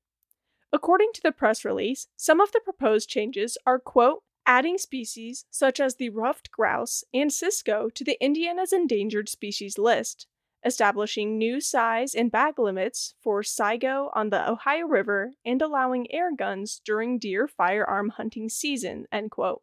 According 0.73 1.11
to 1.17 1.21
the 1.23 1.33
press 1.33 1.67
release, 1.67 2.09
some 2.17 2.41
of 2.41 2.53
the 2.53 2.61
proposed 2.65 3.11
changes 3.11 3.59
are, 3.67 3.79
quote, 3.79 4.23
adding 4.47 4.79
species 4.79 5.45
such 5.51 5.81
as 5.81 5.97
the 5.97 6.09
ruffed 6.09 6.51
grouse 6.51 7.05
and 7.13 7.31
cisco 7.31 7.91
to 7.91 8.05
the 8.05 8.17
Indiana's 8.25 8.73
endangered 8.73 9.29
species 9.29 9.77
list, 9.77 10.27
establishing 10.65 11.39
new 11.39 11.61
size 11.61 12.15
and 12.15 12.31
bag 12.31 12.59
limits 12.59 13.15
for 13.21 13.43
SIGO 13.43 14.11
on 14.15 14.31
the 14.31 14.49
Ohio 14.49 14.87
River 14.87 15.33
and 15.45 15.61
allowing 15.61 16.13
air 16.13 16.35
guns 16.35 16.81
during 16.85 17.19
deer 17.19 17.49
firearm 17.49 18.11
hunting 18.11 18.49
season, 18.49 19.07
end 19.11 19.31
quote. 19.31 19.63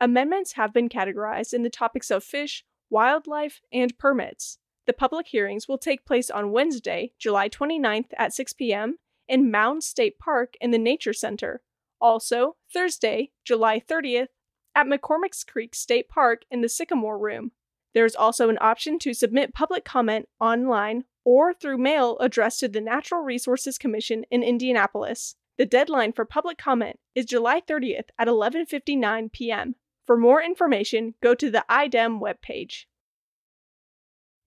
Amendments 0.00 0.52
have 0.52 0.72
been 0.72 0.88
categorized 0.88 1.54
in 1.54 1.62
the 1.62 1.70
topics 1.70 2.10
of 2.10 2.22
fish, 2.22 2.64
wildlife, 2.90 3.60
and 3.72 3.98
permits. 3.98 4.58
The 4.86 4.92
public 4.92 5.28
hearings 5.28 5.66
will 5.66 5.78
take 5.78 6.04
place 6.04 6.30
on 6.30 6.52
Wednesday, 6.52 7.12
July 7.18 7.48
29th 7.48 8.10
at 8.16 8.32
6 8.32 8.52
p.m. 8.52 8.98
in 9.26 9.50
Mound 9.50 9.82
State 9.82 10.18
Park 10.18 10.54
in 10.60 10.70
the 10.70 10.78
Nature 10.78 11.12
Center. 11.12 11.62
Also, 12.00 12.56
Thursday, 12.72 13.30
July 13.44 13.80
30th 13.80 14.28
at 14.74 14.86
McCormick's 14.86 15.42
Creek 15.42 15.74
State 15.74 16.08
Park 16.08 16.42
in 16.50 16.60
the 16.60 16.68
Sycamore 16.68 17.18
Room. 17.18 17.52
There 17.96 18.04
is 18.04 18.14
also 18.14 18.50
an 18.50 18.58
option 18.60 18.98
to 18.98 19.14
submit 19.14 19.54
public 19.54 19.82
comment 19.82 20.28
online 20.38 21.04
or 21.24 21.54
through 21.54 21.78
mail 21.78 22.18
addressed 22.18 22.60
to 22.60 22.68
the 22.68 22.82
Natural 22.82 23.22
Resources 23.22 23.78
Commission 23.78 24.26
in 24.30 24.42
Indianapolis. 24.42 25.36
The 25.56 25.64
deadline 25.64 26.12
for 26.12 26.26
public 26.26 26.58
comment 26.58 27.00
is 27.14 27.24
July 27.24 27.62
30th 27.62 28.10
at 28.18 28.28
11:59 28.28 29.32
p.m. 29.32 29.76
For 30.06 30.18
more 30.18 30.42
information, 30.42 31.14
go 31.22 31.34
to 31.36 31.50
the 31.50 31.64
IDEM 31.70 32.20
webpage. 32.20 32.84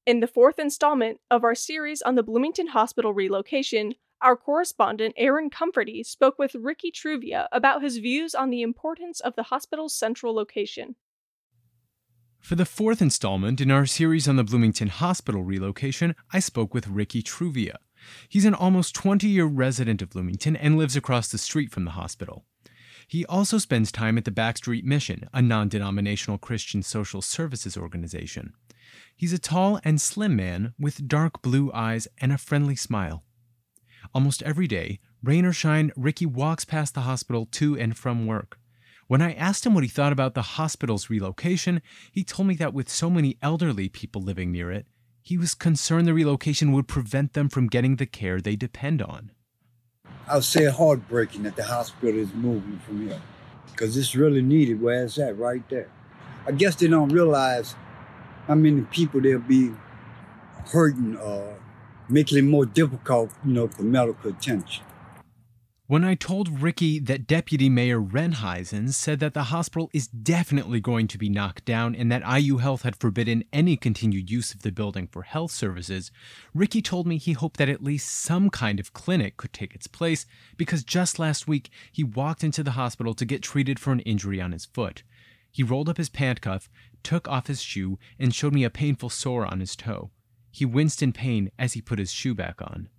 In 0.06 0.20
the 0.20 0.28
fourth 0.28 0.60
installment 0.60 1.20
of 1.32 1.44
our 1.44 1.56
series 1.56 2.04
on 2.04 2.14
the 2.14 2.22
Bloomington 2.22 2.68
Hospital 2.68 3.14
relocation, 3.16 3.96
our 4.22 4.38
correspondent 4.38 5.16
Aaron 5.18 5.50
Comforty 5.50 6.06
spoke 6.06 6.38
with 6.38 6.54
Ricky 6.54 6.92
Truvia 6.92 7.48
about 7.52 7.82
his 7.82 7.98
views 7.98 8.36
on 8.36 8.52
the 8.52 8.62
importance 8.62 9.20
of 9.20 9.36
the 9.36 9.50
hospital's 9.50 9.96
central 9.96 10.36
location. 10.36 10.98
For 12.42 12.56
the 12.56 12.66
fourth 12.66 13.02
installment 13.02 13.62
in 13.62 13.70
our 13.70 13.86
series 13.86 14.28
on 14.28 14.36
the 14.36 14.44
Bloomington 14.44 14.88
Hospital 14.88 15.44
relocation, 15.44 16.16
I 16.32 16.40
spoke 16.40 16.74
with 16.74 16.88
Ricky 16.88 17.22
Truvia. 17.22 17.76
He's 18.28 18.46
an 18.46 18.56
almost 18.56 18.96
20 18.96 19.28
year 19.28 19.46
resident 19.46 20.02
of 20.02 20.10
Bloomington 20.10 20.56
and 20.56 20.78
lives 20.78 20.96
across 20.96 21.28
the 21.28 21.38
street 21.38 21.70
from 21.70 21.86
the 21.86 21.92
hospital. 21.92 22.46
He 23.08 23.26
also 23.26 23.58
spends 23.58 23.92
time 23.92 24.18
at 24.18 24.26
the 24.26 24.32
Backstreet 24.32 24.84
Mission, 24.84 25.30
a 25.34 25.42
non 25.42 25.68
denominational 25.68 26.38
Christian 26.38 26.82
social 26.82 27.22
services 27.22 27.76
organization. 27.76 28.54
He's 29.16 29.34
a 29.34 29.40
tall 29.40 29.80
and 29.84 30.00
slim 30.00 30.36
man 30.36 30.74
with 30.80 31.08
dark 31.08 31.42
blue 31.42 31.72
eyes 31.74 32.08
and 32.20 32.32
a 32.32 32.38
friendly 32.38 32.76
smile. 32.76 33.24
Almost 34.14 34.44
every 34.44 34.68
day, 34.68 35.00
rain 35.22 35.46
or 35.46 35.54
shine, 35.54 35.92
Ricky 35.96 36.26
walks 36.26 36.66
past 36.66 36.94
the 36.94 37.02
hospital 37.02 37.46
to 37.52 37.78
and 37.78 37.98
from 37.98 38.26
work. 38.26 38.59
When 39.10 39.24
I 39.24 39.34
asked 39.34 39.66
him 39.66 39.74
what 39.74 39.84
he 39.84 39.90
thought 39.90 40.12
about 40.14 40.36
the 40.36 40.44
hospital's 40.44 41.10
relocation, 41.10 41.82
he 42.12 42.24
told 42.24 42.48
me 42.48 42.54
that 42.58 42.76
with 42.76 42.88
so 42.88 43.10
many 43.10 43.40
elderly 43.42 43.90
people 43.90 44.22
living 44.22 44.52
near 44.52 44.72
it, 44.72 44.86
he 45.24 45.36
was 45.36 45.56
concerned 45.56 46.08
the 46.08 46.14
relocation 46.14 46.72
would 46.74 46.88
prevent 46.88 47.34
them 47.34 47.50
from 47.50 47.66
getting 47.66 47.96
the 47.96 48.06
care 48.06 48.40
they 48.40 48.56
depend 48.56 49.02
on. 49.02 49.32
I 50.28 50.36
would 50.36 50.44
say 50.44 50.70
heartbreaking 50.70 51.42
that 51.42 51.56
the 51.56 51.64
hospital 51.64 52.20
is 52.20 52.32
moving 52.36 52.78
from 52.86 53.08
here 53.08 53.20
because 53.72 53.98
it's 53.98 54.14
really 54.14 54.44
needed 54.44 54.80
where 54.80 55.06
it's 55.06 55.18
at, 55.18 55.40
right 55.40 55.68
there. 55.70 55.90
I 56.46 56.52
guess 56.52 56.76
they 56.76 56.86
don't 56.88 57.10
realize 57.10 57.74
how 58.46 58.54
many 58.54 58.82
people 58.82 59.22
they'll 59.22 59.40
be 59.40 59.72
hurting 60.72 61.18
or 61.18 61.58
making 62.10 62.38
it 62.38 62.44
more 62.44 62.68
difficult, 62.68 63.32
you 63.44 63.54
know, 63.54 63.70
for 63.70 63.82
medical 63.82 64.30
attention. 64.30 64.86
When 65.90 66.04
I 66.04 66.14
told 66.14 66.62
Ricky 66.62 67.00
that 67.00 67.26
Deputy 67.26 67.68
Mayor 67.68 68.00
Renneisen 68.00 68.94
said 68.94 69.20
that 69.22 69.34
the 69.34 69.46
hospital 69.46 69.90
is 69.92 70.08
definitely 70.08 70.80
going 70.80 71.08
to 71.08 71.18
be 71.18 71.30
knocked 71.30 71.66
down 71.66 71.96
and 71.96 72.12
that 72.12 72.22
IU 72.40 72.58
Health 72.58 72.84
had 72.84 72.96
forbidden 72.96 73.44
any 73.52 73.76
continued 73.76 74.30
use 74.30 74.54
of 74.54 74.62
the 74.62 74.72
building 74.72 75.08
for 75.08 75.24
health 75.24 75.50
services, 75.50 76.12
Ricky 76.54 76.84
told 76.84 77.08
me 77.08 77.18
he 77.18 77.34
hoped 77.34 77.58
that 77.58 77.70
at 77.70 77.82
least 77.82 78.08
some 78.08 78.52
kind 78.52 78.80
of 78.80 78.94
clinic 78.94 79.36
could 79.36 79.52
take 79.52 79.74
its 79.74 79.88
place 79.88 80.28
because 80.58 80.84
just 80.84 81.18
last 81.18 81.48
week 81.48 81.72
he 81.92 82.04
walked 82.04 82.44
into 82.44 82.62
the 82.62 82.78
hospital 82.78 83.16
to 83.16 83.26
get 83.26 83.42
treated 83.42 83.80
for 83.80 83.92
an 83.92 84.02
injury 84.02 84.40
on 84.40 84.52
his 84.52 84.66
foot. 84.66 85.02
He 85.50 85.64
rolled 85.64 85.90
up 85.90 85.98
his 85.98 86.10
pant 86.10 86.40
cuff, 86.40 86.70
took 87.02 87.28
off 87.28 87.48
his 87.48 87.64
shoe, 87.64 87.98
and 88.20 88.32
showed 88.36 88.54
me 88.54 88.64
a 88.64 88.70
painful 88.70 89.10
sore 89.10 89.44
on 89.44 89.60
his 89.60 89.76
toe. 89.76 90.12
He 90.52 90.66
winced 90.66 91.02
in 91.02 91.14
pain 91.14 91.50
as 91.58 91.74
he 91.74 91.82
put 91.82 91.98
his 91.98 92.12
shoe 92.12 92.36
back 92.36 92.62
on. 92.62 92.90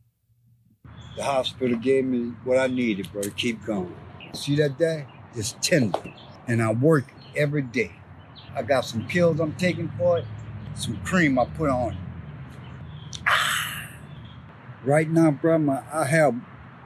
The 1.16 1.24
hospital 1.24 1.76
gave 1.76 2.04
me 2.04 2.34
what 2.44 2.58
I 2.58 2.68
needed, 2.68 3.10
bro, 3.12 3.22
to 3.22 3.30
keep 3.30 3.64
going. 3.64 3.94
See 4.32 4.56
that 4.56 4.78
day? 4.78 5.06
It's 5.34 5.56
tender. 5.60 5.98
And 6.46 6.62
I 6.62 6.72
work 6.72 7.12
every 7.36 7.62
day. 7.62 7.92
I 8.54 8.62
got 8.62 8.84
some 8.84 9.06
pills 9.06 9.40
I'm 9.40 9.54
taking 9.54 9.90
for 9.98 10.18
it, 10.18 10.24
some 10.74 10.96
cream 11.04 11.38
I 11.38 11.44
put 11.46 11.70
on 11.70 11.92
it. 11.92 11.98
Right 14.82 15.10
now, 15.10 15.30
bro, 15.30 15.58
my, 15.58 15.82
I 15.92 16.06
have, 16.06 16.34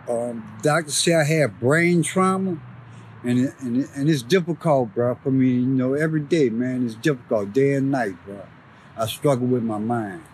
um, 0.09 0.59
doctors 0.63 0.97
say 0.97 1.15
I 1.15 1.23
have 1.23 1.61
brain 1.61 2.03
trauma. 2.03 2.59
And, 3.23 3.55
and, 3.61 3.89
and 3.95 4.11
it's 4.11 4.23
difficult, 4.23 4.93
bro, 4.95 5.15
for 5.23 5.31
me, 5.31 5.51
you 5.51 5.67
know, 5.67 5.95
every 5.95 6.21
day, 6.21 6.51
man, 6.51 6.85
it's 6.85 6.97
difficult, 6.97 7.53
day 7.53 7.75
and 7.75 7.93
night, 7.93 8.17
bro. 8.27 8.43
I 8.97 9.07
struggle 9.07 9.47
with 9.47 9.63
my 9.63 9.79
mind. 9.79 10.25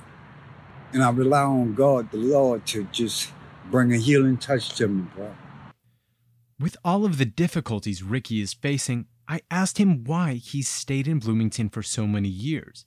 And 0.93 1.03
I 1.05 1.11
rely 1.11 1.43
on 1.43 1.75
God, 1.75 2.11
the 2.11 2.17
Lord, 2.17 2.67
to 2.69 2.85
just 2.85 3.31
bring 3.71 3.93
a 3.93 3.97
healing 3.97 4.37
touch 4.37 4.71
to 4.77 4.89
me, 4.89 5.07
bro. 5.15 5.33
With 6.59 6.77
all 6.85 7.05
of 7.05 7.19
the 7.19 7.25
difficulties 7.25 8.03
Ricky 8.03 8.41
is 8.41 8.53
facing, 8.53 9.07
I 9.27 9.41
asked 9.51 9.79
him 9.79 10.05
why 10.05 10.35
he's 10.35 10.69
stayed 10.69 11.09
in 11.09 11.21
Bloomington 11.21 11.71
for 11.71 11.83
so 11.83 12.07
many 12.07 12.29
years. 12.29 12.85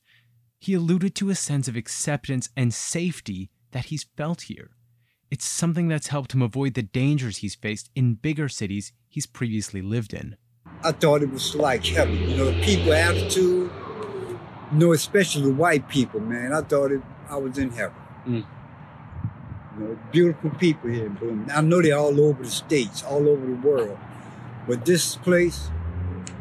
He 0.60 0.74
alluded 0.74 1.16
to 1.16 1.30
a 1.30 1.36
sense 1.36 1.68
of 1.68 1.76
acceptance 1.76 2.50
and 2.56 2.74
safety 2.74 3.50
that 3.72 3.86
he's 3.86 4.06
felt 4.16 4.44
here. 4.44 4.72
It's 5.32 5.46
something 5.46 5.88
that's 5.88 6.08
helped 6.08 6.34
him 6.34 6.42
avoid 6.42 6.76
the 6.76 6.84
dangers 6.84 7.38
he's 7.38 7.56
faced 7.56 7.90
in 7.96 8.16
bigger 8.16 8.48
cities 8.48 8.94
he's 9.10 9.26
previously 9.26 9.82
lived 9.82 10.14
in. 10.14 10.38
I 10.84 10.92
thought 10.92 11.24
it 11.24 11.32
was 11.32 11.56
like 11.56 11.86
heaven, 11.86 12.30
you 12.30 12.38
know, 12.38 12.52
the 12.52 12.62
people 12.62 12.94
attitude, 12.94 13.72
you 14.72 14.78
know, 14.78 14.94
especially 14.94 15.52
white 15.52 15.90
people, 15.90 16.20
man. 16.20 16.54
I 16.54 16.62
thought 16.62 16.92
it, 16.92 17.02
I 17.30 17.38
was 17.38 17.58
in 17.58 17.72
heaven. 17.72 17.96
Mm. 18.28 18.46
You 19.78 19.84
know, 19.84 20.00
beautiful 20.12 20.52
people 20.52 20.90
here 20.90 21.08
in 21.08 21.14
Bloomington. 21.14 21.52
I 21.56 21.62
know 21.62 21.82
they're 21.82 21.98
all 21.98 22.20
over 22.22 22.44
the 22.44 22.50
states, 22.50 23.04
all 23.04 23.28
over 23.28 23.46
the 23.46 23.68
world. 23.68 23.98
But 24.68 24.86
this 24.86 25.16
place, 25.16 25.70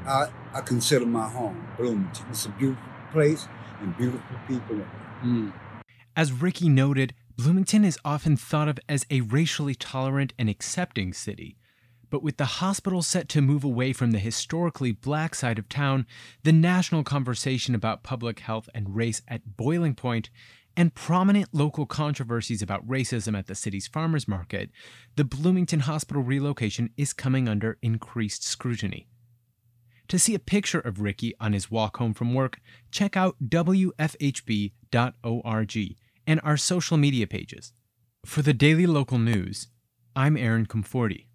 I, 0.06 0.28
I 0.52 0.60
consider 0.60 1.06
my 1.06 1.28
home, 1.28 1.66
Bloomington. 1.76 2.26
It's 2.30 2.46
a 2.46 2.50
beautiful 2.50 2.84
place 3.10 3.48
and 3.80 3.96
beautiful 3.96 4.36
people. 4.46 4.80
Mm. 5.24 5.52
As 6.14 6.32
Ricky 6.32 6.68
noted, 6.68 7.14
Bloomington 7.36 7.84
is 7.84 7.98
often 8.04 8.36
thought 8.36 8.68
of 8.68 8.78
as 8.88 9.06
a 9.10 9.22
racially 9.22 9.74
tolerant 9.74 10.34
and 10.38 10.48
accepting 10.48 11.12
city. 11.12 11.56
But 12.10 12.22
with 12.22 12.36
the 12.36 12.44
hospital 12.44 13.00
set 13.00 13.26
to 13.30 13.40
move 13.40 13.64
away 13.64 13.94
from 13.94 14.10
the 14.10 14.18
historically 14.18 14.92
black 14.92 15.34
side 15.34 15.58
of 15.58 15.70
town, 15.70 16.06
the 16.42 16.52
national 16.52 17.04
conversation 17.04 17.74
about 17.74 18.02
public 18.02 18.40
health 18.40 18.68
and 18.74 18.94
race 18.94 19.22
at 19.26 19.56
boiling 19.56 19.94
point, 19.94 20.28
and 20.76 20.94
prominent 20.94 21.48
local 21.52 21.86
controversies 21.86 22.62
about 22.62 22.86
racism 22.86 23.36
at 23.36 23.46
the 23.46 23.54
city's 23.54 23.86
farmers 23.86 24.26
market, 24.26 24.70
the 25.16 25.24
Bloomington 25.24 25.80
Hospital 25.80 26.22
relocation 26.22 26.90
is 26.96 27.12
coming 27.12 27.48
under 27.48 27.78
increased 27.82 28.44
scrutiny. 28.44 29.08
To 30.08 30.18
see 30.18 30.34
a 30.34 30.38
picture 30.38 30.80
of 30.80 31.00
Ricky 31.00 31.34
on 31.40 31.52
his 31.52 31.70
walk 31.70 31.96
home 31.96 32.12
from 32.14 32.34
work, 32.34 32.60
check 32.90 33.16
out 33.16 33.36
WFHB.org 33.42 34.76
and 36.26 36.40
our 36.44 36.56
social 36.56 36.96
media 36.96 37.26
pages. 37.26 37.72
For 38.24 38.42
the 38.42 38.52
daily 38.52 38.86
local 38.86 39.18
news, 39.18 39.68
I'm 40.14 40.36
Aaron 40.36 40.66
Comforty. 40.66 41.26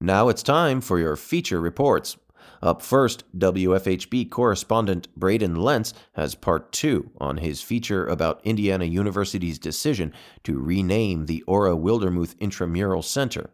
Now 0.00 0.28
it's 0.28 0.42
time 0.42 0.80
for 0.80 0.98
your 0.98 1.16
feature 1.16 1.60
reports. 1.60 2.16
Up 2.62 2.82
first, 2.82 3.24
WFHB 3.38 4.30
correspondent 4.30 5.08
Braydyn 5.18 5.56
Lents 5.56 5.92
has 6.14 6.34
part 6.34 6.72
two 6.72 7.10
on 7.18 7.38
his 7.38 7.62
feature 7.62 8.06
about 8.06 8.40
Indiana 8.44 8.84
University's 8.84 9.58
decision 9.58 10.12
to 10.44 10.58
rename 10.58 11.26
the 11.26 11.42
Ora 11.46 11.76
Wildermuth 11.76 12.38
Intramural 12.40 13.02
Center. 13.02 13.50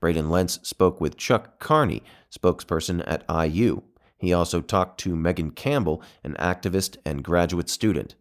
Braydyn 0.00 0.30
Lents 0.30 0.58
spoke 0.62 1.00
with 1.00 1.16
Chuck 1.16 1.58
Carney, 1.58 2.02
spokesperson 2.30 3.02
at 3.06 3.24
IU. 3.28 3.82
He 4.18 4.32
also 4.32 4.60
talked 4.60 4.98
to 5.00 5.14
Megan 5.14 5.50
Campbell, 5.50 6.02
an 6.24 6.34
activist 6.38 6.96
and 7.04 7.22
graduate 7.22 7.68
student. 7.68 8.14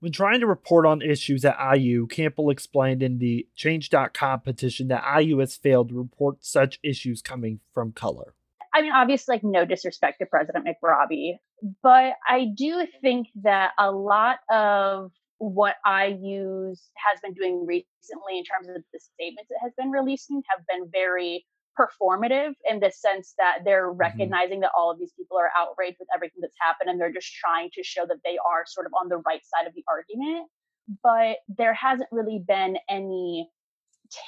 When 0.00 0.12
trying 0.12 0.40
to 0.40 0.46
report 0.46 0.84
on 0.84 1.00
issues 1.00 1.44
at 1.44 1.56
IU, 1.76 2.06
Campbell 2.06 2.50
explained 2.50 3.02
in 3.02 3.18
the 3.18 3.46
Change.com 3.54 4.40
petition 4.40 4.88
that 4.88 5.20
IU 5.20 5.38
has 5.38 5.56
failed 5.56 5.90
to 5.90 5.94
report 5.94 6.44
such 6.44 6.78
issues 6.82 7.22
coming 7.22 7.60
from 7.72 7.92
color. 7.92 8.34
I 8.74 8.82
mean, 8.82 8.92
obviously, 8.92 9.36
like 9.36 9.44
no 9.44 9.64
disrespect 9.64 10.18
to 10.18 10.26
President 10.26 10.66
McRobbie, 10.66 11.36
but 11.82 12.14
I 12.28 12.46
do 12.56 12.86
think 13.00 13.28
that 13.42 13.70
a 13.78 13.90
lot 13.92 14.38
of 14.50 15.12
what 15.38 15.76
IU's 15.86 16.90
has 16.96 17.20
been 17.22 17.34
doing 17.34 17.66
recently 17.66 18.38
in 18.38 18.44
terms 18.44 18.68
of 18.68 18.82
the 18.92 19.00
statements 19.00 19.50
it 19.50 19.58
has 19.62 19.72
been 19.76 19.90
releasing 19.90 20.42
have 20.48 20.64
been 20.66 20.88
very 20.92 21.44
performative 21.78 22.52
in 22.68 22.80
the 22.80 22.90
sense 22.90 23.34
that 23.38 23.58
they're 23.64 23.90
mm-hmm. 23.90 23.98
recognizing 23.98 24.56
mm-hmm. 24.56 24.62
that 24.62 24.72
all 24.76 24.90
of 24.90 24.98
these 24.98 25.12
people 25.16 25.36
are 25.36 25.50
outraged 25.56 25.96
with 25.98 26.08
everything 26.14 26.40
that's 26.40 26.56
happened 26.60 26.90
and 26.90 27.00
they're 27.00 27.12
just 27.12 27.32
trying 27.34 27.70
to 27.74 27.82
show 27.82 28.06
that 28.06 28.18
they 28.24 28.38
are 28.38 28.64
sort 28.66 28.86
of 28.86 28.92
on 29.00 29.08
the 29.08 29.18
right 29.18 29.42
side 29.44 29.66
of 29.66 29.74
the 29.74 29.84
argument. 29.88 30.48
But 31.02 31.38
there 31.48 31.74
hasn't 31.74 32.08
really 32.12 32.42
been 32.46 32.76
any 32.90 33.48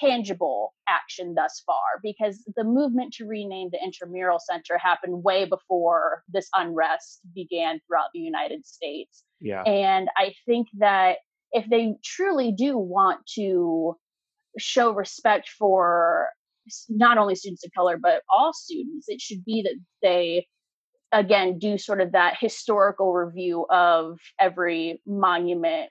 tangible 0.01 0.75
action 0.89 1.35
thus 1.35 1.63
far 1.67 2.01
because 2.03 2.45
the 2.57 2.65
movement 2.65 3.13
to 3.15 3.27
rename 3.27 3.69
the 3.71 3.83
intramural 3.83 4.39
center 4.39 4.79
happened 4.79 5.23
way 5.23 5.45
before 5.45 6.23
this 6.29 6.49
unrest 6.55 7.21
began 7.35 7.81
throughout 7.87 8.09
the 8.13 8.21
United 8.21 8.67
States. 8.67 9.25
Yeah. 9.41 9.63
And 9.63 10.09
I 10.17 10.35
think 10.47 10.69
that 10.79 11.19
if 11.53 11.69
they 11.69 11.95
truly 12.05 12.53
do 12.53 12.77
want 12.77 13.21
to 13.35 13.97
show 14.59 14.93
respect 14.93 15.49
for 15.49 16.29
not 16.89 17.19
only 17.19 17.35
students 17.35 17.65
of 17.65 17.71
color 17.77 17.97
but 17.97 18.23
all 18.35 18.53
students 18.53 19.07
it 19.09 19.21
should 19.21 19.45
be 19.45 19.63
that 19.63 19.77
they 20.03 20.47
again 21.13 21.59
do 21.59 21.79
sort 21.79 22.01
of 22.01 22.13
that 22.13 22.37
historical 22.41 23.13
review 23.13 23.67
of 23.71 24.19
every 24.41 25.01
monument 25.07 25.91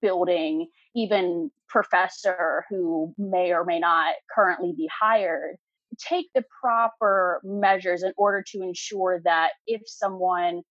building 0.00 0.68
even 0.94 1.50
professor 1.68 2.64
who 2.70 3.14
may 3.18 3.52
or 3.52 3.64
may 3.64 3.78
not 3.78 4.14
currently 4.34 4.72
be 4.76 4.88
hired 5.00 5.56
take 5.98 6.26
the 6.34 6.44
proper 6.60 7.40
measures 7.44 8.02
in 8.02 8.12
order 8.16 8.44
to 8.46 8.62
ensure 8.62 9.20
that 9.24 9.50
if 9.66 9.82
someone 9.86 10.62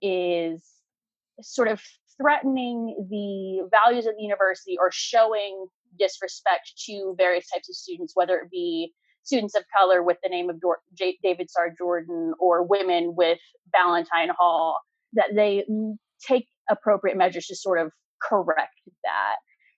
is 0.00 0.62
sort 1.42 1.68
of 1.68 1.80
threatening 2.20 3.06
the 3.10 3.68
values 3.70 4.06
of 4.06 4.14
the 4.16 4.22
university 4.22 4.76
or 4.78 4.90
showing 4.92 5.66
disrespect 5.98 6.72
to 6.86 7.14
various 7.16 7.48
types 7.50 7.68
of 7.68 7.74
students, 7.74 8.12
whether 8.14 8.36
it 8.36 8.50
be 8.50 8.92
students 9.22 9.54
of 9.54 9.64
color 9.76 10.02
with 10.02 10.16
the 10.22 10.28
name 10.28 10.50
of 10.50 10.60
David 11.22 11.50
Starr 11.50 11.74
Jordan 11.76 12.32
or 12.38 12.62
women 12.62 13.14
with 13.16 13.38
Valentine 13.72 14.30
Hall, 14.36 14.78
that 15.14 15.28
they 15.34 15.64
mm, 15.70 15.96
take 16.26 16.46
appropriate 16.68 17.16
measures 17.16 17.46
to 17.46 17.56
sort 17.56 17.78
of 17.78 17.92
correct 18.22 18.80
that. 19.04 19.36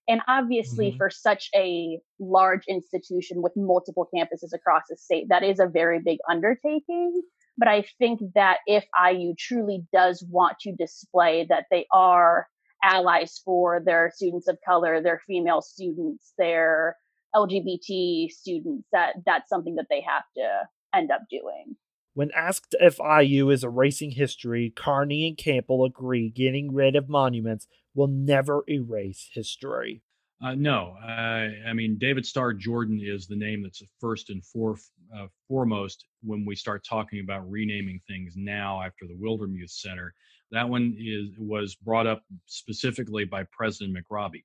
And 0.09 0.21
obviously, 0.27 0.89
mm-hmm. 0.89 0.97
for 0.97 1.11
such 1.11 1.49
a 1.55 2.01
large 2.19 2.65
institution 2.69 3.41
with 3.41 3.53
multiple 3.57 4.09
campuses 4.15 4.53
across 4.53 4.83
the 4.91 4.97
state, 4.97 5.27
that 5.29 5.45
is 5.45 5.61
a 5.61 5.67
very 5.67 6.01
big 6.05 6.19
undertaking. 6.29 7.23
But 7.57 7.69
I 7.69 7.85
think 7.99 8.21
that 8.35 8.59
if 8.67 8.85
IU 8.99 9.35
truly 9.39 9.85
does 9.93 10.25
want 10.29 10.59
to 10.61 10.73
display 10.73 11.47
that 11.49 11.67
they 11.71 11.87
are 11.93 12.49
allies 12.83 13.41
for 13.45 13.81
their 13.85 14.11
students 14.15 14.49
of 14.49 14.59
color, 14.67 15.01
their 15.01 15.21
female 15.27 15.63
students, 15.63 16.33
their 16.37 16.97
LGBT 17.35 18.31
students, 18.31 18.89
that 18.93 19.15
that's 19.25 19.49
something 19.49 19.77
that 19.77 19.87
they 19.89 20.01
have 20.01 20.25
to 20.37 20.49
end 20.95 21.11
up 21.11 21.23
doing. 21.31 21.77
When 22.15 22.31
asked 22.37 22.75
if 22.81 22.99
IU 22.99 23.49
is 23.51 23.65
erasing 23.65 24.11
history, 24.11 24.71
Carney 24.75 25.27
and 25.29 25.37
Campbell 25.37 25.85
agree 25.85 26.29
getting 26.29 26.75
rid 26.75 26.95
of 26.97 27.09
monuments 27.09 27.67
will 27.95 28.09
never 28.09 28.65
erase 28.69 29.31
history. 29.33 30.03
Uh, 30.43 30.55
no, 30.57 30.97
uh, 31.03 31.69
I 31.69 31.73
mean 31.73 31.99
David 31.99 32.27
Starr 32.27 32.53
Jordan 32.53 33.01
is 33.03 33.27
the 33.27 33.37
name 33.37 33.63
that's 33.63 33.83
first 34.01 34.31
and 34.31 34.45
for, 34.45 34.77
uh, 35.17 35.27
foremost 35.47 36.07
when 36.23 36.45
we 36.45 36.57
start 36.57 36.85
talking 36.85 37.21
about 37.21 37.49
renaming 37.49 38.01
things 38.09 38.35
now 38.37 38.83
after 38.83 39.07
the 39.07 39.15
Wildermuth 39.15 39.71
Center. 39.71 40.13
That 40.51 40.69
one 40.69 40.97
is 40.99 41.29
was 41.39 41.77
brought 41.77 42.07
up 42.07 42.23
specifically 42.47 43.25
by 43.25 43.45
President 43.53 43.97
McRobbie. 43.97 44.45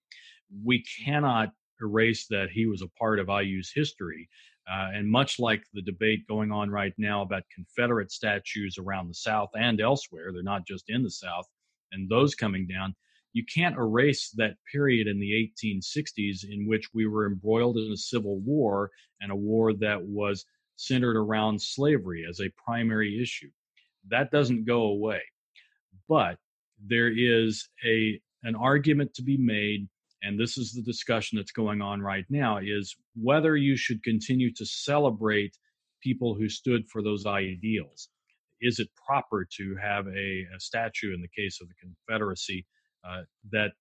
We 0.63 0.83
cannot 1.03 1.51
erase 1.81 2.27
that 2.27 2.49
he 2.51 2.65
was 2.65 2.81
a 2.81 2.89
part 2.99 3.19
of 3.19 3.29
IU's 3.29 3.71
history. 3.73 4.29
Uh, 4.69 4.89
and 4.93 5.09
much 5.09 5.39
like 5.39 5.63
the 5.73 5.81
debate 5.81 6.27
going 6.27 6.51
on 6.51 6.69
right 6.69 6.93
now 6.97 7.21
about 7.21 7.43
Confederate 7.55 8.11
statues 8.11 8.77
around 8.77 9.07
the 9.07 9.13
South 9.13 9.49
and 9.55 9.79
elsewhere, 9.79 10.31
they're 10.33 10.43
not 10.43 10.67
just 10.67 10.85
in 10.89 11.03
the 11.03 11.09
South, 11.09 11.45
and 11.93 12.09
those 12.09 12.35
coming 12.35 12.67
down, 12.67 12.93
you 13.37 13.45
can't 13.45 13.77
erase 13.77 14.31
that 14.31 14.55
period 14.71 15.05
in 15.05 15.19
the 15.19 15.53
1860s 15.63 16.43
in 16.43 16.67
which 16.67 16.89
we 16.91 17.05
were 17.05 17.27
embroiled 17.27 17.77
in 17.77 17.91
a 17.91 17.97
civil 17.97 18.39
war 18.39 18.89
and 19.21 19.31
a 19.31 19.35
war 19.35 19.73
that 19.73 20.01
was 20.01 20.43
centered 20.75 21.15
around 21.15 21.61
slavery 21.61 22.25
as 22.27 22.39
a 22.39 22.49
primary 22.65 23.21
issue. 23.21 23.51
That 24.09 24.31
doesn't 24.31 24.65
go 24.65 24.81
away. 24.85 25.21
But 26.09 26.37
there 26.83 27.11
is 27.15 27.69
a 27.85 28.19
an 28.43 28.55
argument 28.55 29.13
to 29.15 29.21
be 29.21 29.37
made 29.37 29.87
and 30.23 30.39
this 30.39 30.57
is 30.57 30.73
the 30.73 30.81
discussion 30.81 31.37
that's 31.37 31.51
going 31.51 31.79
on 31.79 32.01
right 32.01 32.25
now 32.29 32.57
is 32.57 32.95
whether 33.15 33.55
you 33.55 33.77
should 33.77 34.01
continue 34.03 34.51
to 34.53 34.65
celebrate 34.65 35.55
people 36.01 36.33
who 36.33 36.49
stood 36.49 36.87
for 36.87 37.03
those 37.03 37.25
ideals 37.25 38.09
is 38.61 38.79
it 38.79 38.89
proper 39.07 39.47
to 39.57 39.75
have 39.81 40.07
a, 40.07 40.45
a 40.55 40.59
statue 40.59 41.13
in 41.13 41.21
the 41.21 41.27
case 41.35 41.59
of 41.61 41.67
the 41.67 41.73
confederacy 41.81 42.65
uh, 43.07 43.23
that 43.51 43.71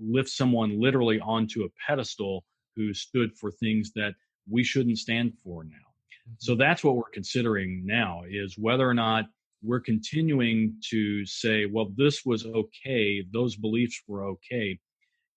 lifts 0.00 0.36
someone 0.36 0.80
literally 0.80 1.20
onto 1.20 1.64
a 1.64 1.68
pedestal 1.86 2.44
who 2.76 2.92
stood 2.92 3.36
for 3.36 3.50
things 3.50 3.92
that 3.94 4.14
we 4.50 4.64
shouldn't 4.64 4.98
stand 4.98 5.32
for 5.42 5.64
now. 5.64 5.70
Mm-hmm. 5.70 6.32
So 6.38 6.54
that's 6.54 6.82
what 6.82 6.96
we're 6.96 7.10
considering 7.12 7.82
now 7.84 8.22
is 8.28 8.58
whether 8.58 8.88
or 8.88 8.94
not 8.94 9.26
we're 9.62 9.80
continuing 9.80 10.76
to 10.90 11.24
say, 11.24 11.66
well, 11.66 11.90
this 11.96 12.24
was 12.24 12.44
okay, 12.44 13.24
those 13.32 13.56
beliefs 13.56 14.02
were 14.06 14.26
okay, 14.26 14.78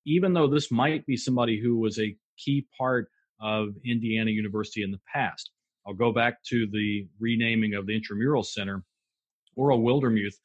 even 0.05 0.33
though 0.33 0.47
this 0.47 0.71
might 0.71 1.05
be 1.05 1.15
somebody 1.15 1.59
who 1.61 1.77
was 1.77 1.99
a 1.99 2.15
key 2.37 2.67
part 2.77 3.09
of 3.39 3.69
Indiana 3.85 4.31
University 4.31 4.83
in 4.83 4.91
the 4.91 4.99
past. 5.11 5.51
I'll 5.85 5.93
go 5.93 6.11
back 6.11 6.43
to 6.49 6.67
the 6.67 7.07
renaming 7.19 7.75
of 7.75 7.85
the 7.85 7.95
Intramural 7.95 8.43
Center. 8.43 8.83
Oral 9.55 9.81
Wildermuth 9.81 10.35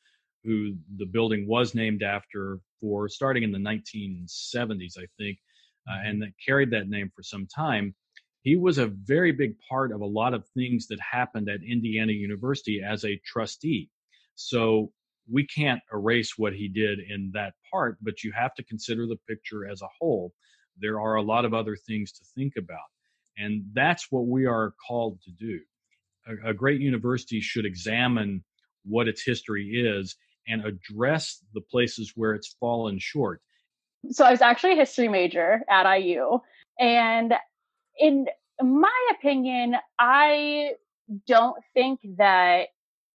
who 0.44 0.74
the 0.96 1.06
building 1.06 1.46
was 1.46 1.74
named 1.74 2.02
after 2.02 2.58
for 2.80 3.08
starting 3.08 3.42
in 3.42 3.52
the 3.52 3.58
1970s, 3.58 4.98
I 4.98 5.06
think, 5.18 5.38
uh, 5.88 5.92
mm-hmm. 5.92 6.06
and 6.06 6.22
that 6.22 6.32
carried 6.44 6.70
that 6.72 6.88
name 6.88 7.10
for 7.14 7.22
some 7.22 7.46
time. 7.46 7.94
He 8.42 8.56
was 8.56 8.78
a 8.78 8.86
very 8.88 9.30
big 9.30 9.54
part 9.68 9.92
of 9.92 10.00
a 10.00 10.06
lot 10.06 10.34
of 10.34 10.44
things 10.48 10.88
that 10.88 10.98
happened 11.00 11.48
at 11.48 11.62
Indiana 11.62 12.12
University 12.12 12.82
as 12.82 13.04
a 13.04 13.20
trustee. 13.24 13.88
So 14.34 14.90
we 15.30 15.46
can't 15.46 15.80
erase 15.92 16.36
what 16.36 16.52
he 16.52 16.66
did 16.66 16.98
in 16.98 17.30
that 17.34 17.54
part, 17.70 17.98
but 18.02 18.24
you 18.24 18.32
have 18.32 18.54
to 18.56 18.64
consider 18.64 19.06
the 19.06 19.18
picture 19.28 19.68
as 19.68 19.82
a 19.82 19.88
whole. 20.00 20.32
There 20.78 21.00
are 21.00 21.16
a 21.16 21.22
lot 21.22 21.44
of 21.44 21.54
other 21.54 21.76
things 21.76 22.10
to 22.12 22.24
think 22.34 22.54
about. 22.56 22.80
And 23.38 23.64
that's 23.72 24.10
what 24.10 24.26
we 24.26 24.46
are 24.46 24.74
called 24.88 25.20
to 25.22 25.30
do. 25.30 25.60
A, 26.26 26.50
a 26.50 26.54
great 26.54 26.80
university 26.80 27.40
should 27.40 27.64
examine 27.64 28.42
what 28.84 29.06
its 29.06 29.22
history 29.22 29.68
is 29.68 30.16
and 30.48 30.64
address 30.64 31.42
the 31.54 31.60
places 31.60 32.12
where 32.14 32.34
it's 32.34 32.56
fallen 32.60 32.98
short. 32.98 33.40
So 34.10 34.24
I 34.24 34.30
was 34.30 34.42
actually 34.42 34.72
a 34.72 34.76
history 34.76 35.08
major 35.08 35.62
at 35.70 35.90
IU. 35.98 36.40
And 36.78 37.34
in 37.98 38.26
my 38.60 39.08
opinion, 39.12 39.76
I 39.98 40.72
don't 41.26 41.56
think 41.74 42.00
that 42.16 42.68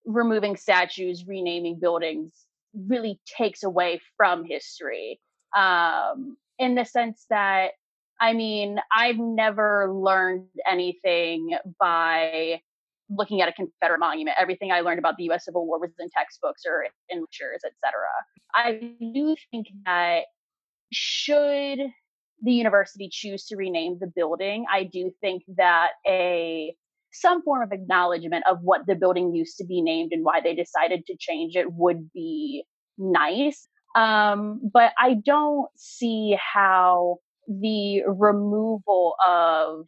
removing 0.06 0.56
statues, 0.56 1.26
renaming 1.28 1.80
buildings 1.80 2.32
really 2.74 3.20
takes 3.26 3.63
away 3.63 4.00
from 4.16 4.46
history. 4.46 5.20
Um, 5.56 6.38
in 6.60 6.76
the 6.76 6.86
sense 6.86 7.26
that, 7.30 7.72
I 8.20 8.34
mean, 8.34 8.80
I've 8.96 9.18
never 9.18 9.92
learned 9.94 10.48
anything 10.70 11.58
by 11.80 12.62
looking 13.10 13.41
at 13.41 13.50
a 13.50 13.54
Confederate 13.54 14.00
monument. 14.00 14.38
Everything 14.39 14.72
I 14.72 14.82
learned 14.82 15.00
about 15.00 15.15
the 15.17 15.26
U.S. 15.26 15.46
Civil 15.46 15.65
War 15.65 15.80
was 15.80 15.91
in 16.00 16.10
textbooks 16.10 16.63
or 16.67 16.86
in 17.10 17.22
lectures, 17.22 17.62
etc. 17.65 18.04
I 18.54 18.93
do 19.13 19.36
think 19.52 19.67
that 19.86 20.24
should 20.91 21.80
the 22.41 22.52
university 22.52 23.10
choose 23.12 23.46
to 23.48 23.56
rename 23.56 23.98
the 24.00 24.08
building, 24.08 24.65
I 24.72 24.84
do 24.84 25.12
think 25.22 25.43
that 25.58 25.91
a 26.08 26.76
some 27.12 27.41
form 27.41 27.63
of 27.63 27.72
acknowledgement 27.72 28.43
of 28.50 28.60
what 28.62 28.86
the 28.86 28.93
building 28.93 29.34
used 29.34 29.58
to 29.58 29.65
be 29.65 29.82
named 29.82 30.12
and 30.12 30.24
why 30.24 30.41
they 30.41 30.54
decided 30.54 31.06
to 31.08 31.15
change 31.17 31.56
it 31.56 31.72
would 31.72 32.12
be 32.13 32.63
nice. 32.98 33.67
Um, 33.96 34.62
but 34.72 34.91
I 35.00 35.15
don't 35.26 35.70
see 35.76 36.38
how 36.54 37.17
the 37.48 38.04
removal 38.06 39.15
of 39.26 39.86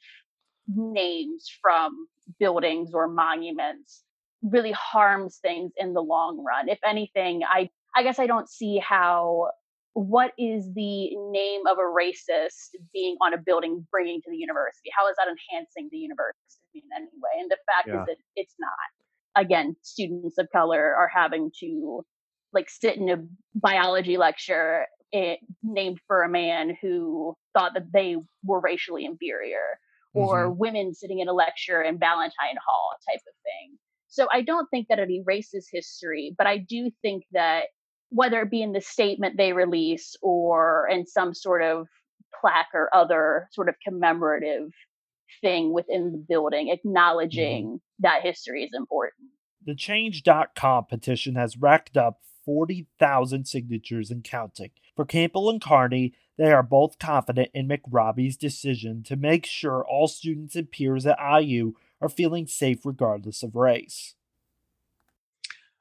names 0.67 1.45
from 1.61 2.07
buildings 2.39 2.91
or 2.93 3.07
monuments 3.07 4.03
really 4.41 4.71
harms 4.71 5.39
things 5.41 5.71
in 5.77 5.93
the 5.93 6.01
long 6.01 6.43
run. 6.45 6.69
If 6.69 6.79
anything, 6.85 7.41
I 7.49 7.69
I 7.95 8.03
guess 8.03 8.19
I 8.19 8.27
don't 8.27 8.49
see 8.49 8.77
how 8.77 9.49
what 9.93 10.31
is 10.37 10.71
the 10.75 11.09
name 11.31 11.61
of 11.69 11.77
a 11.77 11.81
racist 11.81 12.75
being 12.93 13.17
on 13.21 13.33
a 13.33 13.37
building 13.37 13.85
bringing 13.91 14.21
to 14.21 14.29
the 14.29 14.37
university? 14.37 14.89
How 14.97 15.09
is 15.09 15.15
that 15.17 15.27
enhancing 15.27 15.89
the 15.91 15.97
university 15.97 16.35
in 16.75 16.83
any 16.95 17.05
way? 17.05 17.41
And 17.41 17.49
the 17.49 17.57
fact 17.65 17.87
yeah. 17.87 18.01
is 18.01 18.07
that 18.07 18.17
it's 18.35 18.55
not. 18.59 19.43
Again, 19.43 19.75
students 19.81 20.37
of 20.37 20.47
color 20.51 20.95
are 20.95 21.09
having 21.13 21.51
to 21.59 22.05
like 22.53 22.69
sit 22.69 22.97
in 22.97 23.09
a 23.09 23.17
biology 23.55 24.17
lecture 24.17 24.85
it, 25.11 25.17
eh, 25.17 25.35
named 25.63 25.99
for 26.07 26.23
a 26.23 26.29
man 26.29 26.77
who 26.81 27.35
thought 27.53 27.73
that 27.73 27.91
they 27.93 28.15
were 28.43 28.59
racially 28.59 29.05
inferior 29.05 29.79
or 30.13 30.45
Mm-hmm. 30.45 30.57
women 30.59 30.93
sitting 30.93 31.19
in 31.19 31.27
a 31.27 31.33
lecture 31.33 31.81
in 31.81 31.99
Valentine 31.99 32.57
Hall 32.65 32.91
type 33.07 33.21
of 33.27 33.33
thing. 33.43 33.77
So 34.07 34.27
I 34.33 34.41
don't 34.41 34.67
think 34.69 34.87
that 34.89 34.99
it 34.99 35.09
erases 35.11 35.67
history, 35.71 36.33
but 36.37 36.47
I 36.47 36.57
do 36.57 36.89
think 37.01 37.23
that 37.31 37.65
whether 38.09 38.41
it 38.41 38.49
be 38.49 38.61
in 38.63 38.71
the 38.71 38.81
statement 38.81 39.37
they 39.37 39.53
release 39.53 40.15
or 40.23 40.87
in 40.91 41.05
some 41.05 41.33
sort 41.35 41.61
of 41.61 41.85
plaque 42.41 42.69
or 42.73 42.89
other 42.93 43.47
sort 43.51 43.69
of 43.69 43.75
commemorative 43.87 44.71
thing 45.41 45.71
within 45.73 46.11
the 46.11 46.25
building, 46.27 46.69
acknowledging 46.69 47.79
that 47.99 48.23
history 48.23 48.63
is 48.63 48.71
important. 48.75 49.29
The 49.63 49.75
Change.com 49.75 50.85
petition 50.85 51.35
has 51.35 51.55
racked 51.57 51.97
up 51.97 52.19
40,000 52.45 53.45
signatures 53.45 54.09
and 54.09 54.23
counting. 54.23 54.71
For 54.99 55.05
Campbell 55.05 55.49
and 55.49 55.61
Carney, 55.61 56.13
they 56.37 56.51
are 56.51 56.61
both 56.61 56.99
confident 56.99 57.51
in 57.53 57.69
McRobbie's 57.69 58.35
decision 58.35 59.01
to 59.03 59.15
make 59.15 59.45
sure 59.45 59.81
all 59.81 60.09
students 60.09 60.57
and 60.57 60.69
peers 60.69 61.05
at 61.05 61.17
IU 61.41 61.75
are 62.01 62.09
feeling 62.09 62.47
safe 62.47 62.79
regardless 62.85 63.41
of 63.41 63.55
race. 63.55 64.15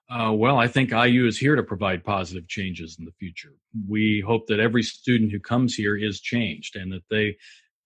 Uh, 0.08 0.30
well, 0.32 0.56
I 0.56 0.68
think 0.68 0.92
IU 0.92 1.26
is 1.26 1.36
here 1.36 1.56
to 1.56 1.64
provide 1.64 2.04
positive 2.04 2.46
changes 2.46 2.94
in 2.96 3.06
the 3.06 3.12
future. 3.18 3.54
We 3.88 4.22
hope 4.24 4.46
that 4.46 4.60
every 4.60 4.84
student 4.84 5.32
who 5.32 5.40
comes 5.40 5.74
here 5.74 5.96
is 5.96 6.20
changed 6.20 6.76
and 6.76 6.92
that 6.92 7.02
they 7.10 7.38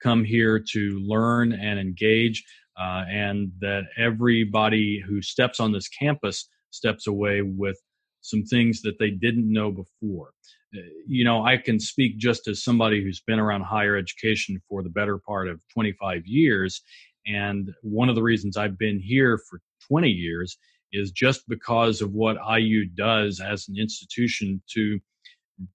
come 0.03 0.25
here 0.25 0.63
to 0.73 1.01
learn 1.03 1.55
and 1.55 1.81
engage, 1.81 2.45
uh, 2.79 3.05
and 3.09 3.53
that 3.61 3.85
everybody 3.97 5.01
who 5.01 5.23
steps 5.23 5.61
on 5.61 5.73
this 5.73 5.89
campus 5.89 6.47
steps 6.69 7.07
away 7.07 7.41
with 7.41 7.81
some 8.21 8.45
things 8.45 8.83
that 8.83 8.99
they 8.99 9.09
didn't 9.09 9.51
know 9.51 9.71
before. 9.71 10.33
You 11.07 11.25
know, 11.25 11.45
I 11.45 11.57
can 11.59 11.79
speak 11.79 12.19
just 12.19 12.49
as 12.49 12.65
somebody 12.65 13.03
who's 13.03 13.21
been 13.21 13.39
around 13.39 13.63
higher 13.63 13.97
education 13.97 14.61
for 14.69 14.83
the 14.83 14.89
better 14.89 15.19
part 15.19 15.49
of 15.49 15.61
25 15.73 16.27
years. 16.27 16.81
And 17.27 17.73
one 17.83 18.09
of 18.09 18.15
the 18.15 18.23
reasons 18.23 18.57
I've 18.57 18.79
been 18.79 18.99
here 18.99 19.39
for 19.51 19.61
20 19.89 20.09
years 20.09 20.57
is 20.93 21.11
just 21.11 21.49
because 21.49 22.01
of 22.01 22.13
what 22.13 22.39
IU 22.59 22.87
does 22.87 23.41
as 23.41 23.69
an 23.69 23.77
institution 23.79 24.63
to 24.75 24.99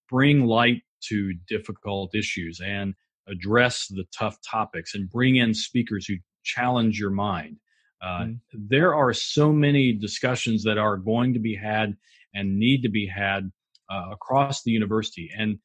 bring 0.09 0.45
light 0.45 0.81
to 1.09 1.33
difficult 1.47 2.15
issues 2.15 2.59
and 2.63 2.93
address 3.27 3.87
the 3.87 4.05
tough 4.17 4.37
topics 4.41 4.95
and 4.95 5.09
bring 5.09 5.37
in 5.37 5.53
speakers 5.53 6.05
who 6.07 6.15
challenge 6.43 6.99
your 6.99 7.11
mind. 7.11 7.57
Uh, 8.01 8.25
There 8.53 8.95
are 8.95 9.13
so 9.13 9.51
many 9.51 9.91
discussions 9.93 10.63
that 10.63 10.77
are 10.77 10.97
going 10.97 11.33
to 11.33 11.39
be 11.39 11.55
had 11.55 11.95
and 12.33 12.57
need 12.59 12.83
to 12.83 12.89
be 12.89 13.07
had 13.07 13.51
uh, 13.89 14.09
across 14.11 14.63
the 14.63 14.71
university. 14.71 15.29
And 15.37 15.59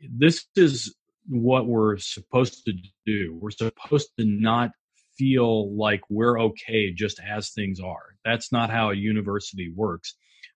this 0.00 0.46
is 0.56 0.94
what 1.28 1.66
we're 1.66 1.98
supposed 1.98 2.64
to 2.64 2.72
do. 3.06 3.38
We're 3.40 3.50
supposed 3.50 4.08
to 4.18 4.24
not 4.24 4.70
feel 5.16 5.76
like 5.76 6.00
we're 6.08 6.40
okay 6.40 6.92
just 6.92 7.20
as 7.20 7.50
things 7.50 7.78
are. 7.80 8.14
That's 8.24 8.50
not 8.52 8.70
how 8.70 8.90
a 8.90 8.94
university 8.94 9.72
works. 9.74 10.14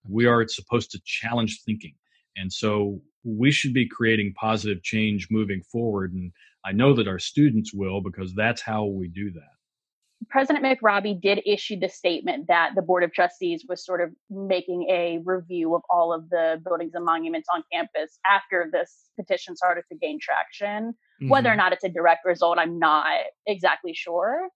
We 0.09 0.27
are 0.27 0.47
supposed 0.49 0.91
to 0.93 1.01
challenge 1.05 1.61
thinking. 1.65 1.95
And 2.37 2.53
so 2.53 3.01
we 3.23 3.51
should 3.51 3.75
be 3.75 3.89
creating 3.89 4.35
positive 4.35 4.83
change 4.83 5.29
moving 5.31 5.63
forward. 5.71 6.13
And 6.13 6.33
I 6.65 6.73
know 6.73 6.95
that 6.95 7.09
our 7.09 7.19
students 7.19 7.73
will 7.73 8.01
because 8.01 8.35
that's 8.35 8.63
how 8.63 8.87
we 8.87 9.09
do 9.09 9.31
that. 9.33 9.54
President 10.29 10.65
McRobbie 10.65 11.21
did 11.21 11.41
issue 11.47 11.79
the 11.79 11.89
statement 11.89 12.47
that 12.49 12.71
the 12.75 12.83
Board 12.83 13.05
of 13.05 13.13
Trustees 13.13 13.65
was 13.69 13.85
sort 13.85 14.01
of 14.01 14.11
making 14.31 14.89
a 14.91 15.19
review 15.25 15.75
of 15.75 15.83
all 15.91 16.13
of 16.13 16.29
the 16.31 16.61
buildings 16.65 16.93
and 16.95 17.05
monuments 17.05 17.49
on 17.55 17.63
campus 17.73 18.19
after 18.29 18.69
this 18.73 19.11
petition 19.19 19.57
started 19.57 19.85
to 19.91 19.99
gain 19.99 20.19
traction. 20.21 20.95
Whether 21.29 21.51
or 21.51 21.55
Mhm. 21.55 21.59
not 21.59 21.73
it's 21.73 21.85
a 21.85 21.89
direct 21.89 22.25
result, 22.25 22.59
I'm 22.59 22.79
not 22.79 23.25
exactly 23.47 23.95
sure. 23.95 24.49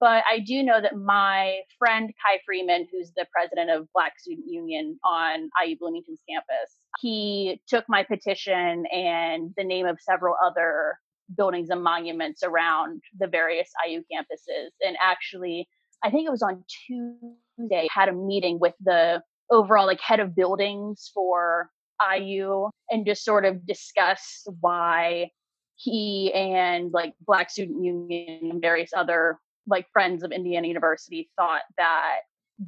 But 0.00 0.24
I 0.30 0.40
do 0.40 0.62
know 0.62 0.80
that 0.80 0.96
my 0.96 1.62
friend 1.78 2.12
Kai 2.22 2.40
Freeman, 2.44 2.86
who's 2.92 3.12
the 3.12 3.26
president 3.32 3.70
of 3.70 3.90
Black 3.94 4.18
Student 4.18 4.46
Union 4.46 4.98
on 5.04 5.50
IU 5.62 5.76
Bloomington's 5.78 6.22
campus, 6.28 6.78
he 7.00 7.60
took 7.66 7.86
my 7.88 8.02
petition 8.02 8.84
and 8.86 9.54
the 9.56 9.64
name 9.64 9.86
of 9.86 9.98
several 10.00 10.36
other 10.44 10.98
buildings 11.36 11.70
and 11.70 11.82
monuments 11.82 12.42
around 12.42 13.02
the 13.18 13.26
various 13.26 13.70
IU 13.86 14.02
campuses. 14.12 14.70
And 14.80 14.96
actually, 15.02 15.68
I 16.02 16.10
think 16.10 16.26
it 16.26 16.30
was 16.30 16.42
on 16.42 16.64
Tuesday, 16.86 17.88
had 17.90 18.08
a 18.08 18.12
meeting 18.12 18.58
with 18.60 18.74
the 18.80 19.22
overall 19.50 19.86
like 19.86 20.00
head 20.00 20.20
of 20.20 20.34
buildings 20.34 21.10
for 21.12 21.70
IU 22.16 22.68
and 22.90 23.06
just 23.06 23.24
sort 23.24 23.44
of 23.44 23.66
discuss 23.66 24.46
why 24.60 25.30
he 25.76 26.32
and 26.34 26.92
like 26.92 27.14
Black 27.20 27.50
Student 27.50 27.84
Union 27.84 28.50
and 28.50 28.60
various 28.60 28.90
other 28.96 29.38
like 29.66 29.86
friends 29.92 30.22
of 30.22 30.32
Indiana 30.32 30.66
University 30.66 31.30
thought 31.36 31.62
that 31.76 32.18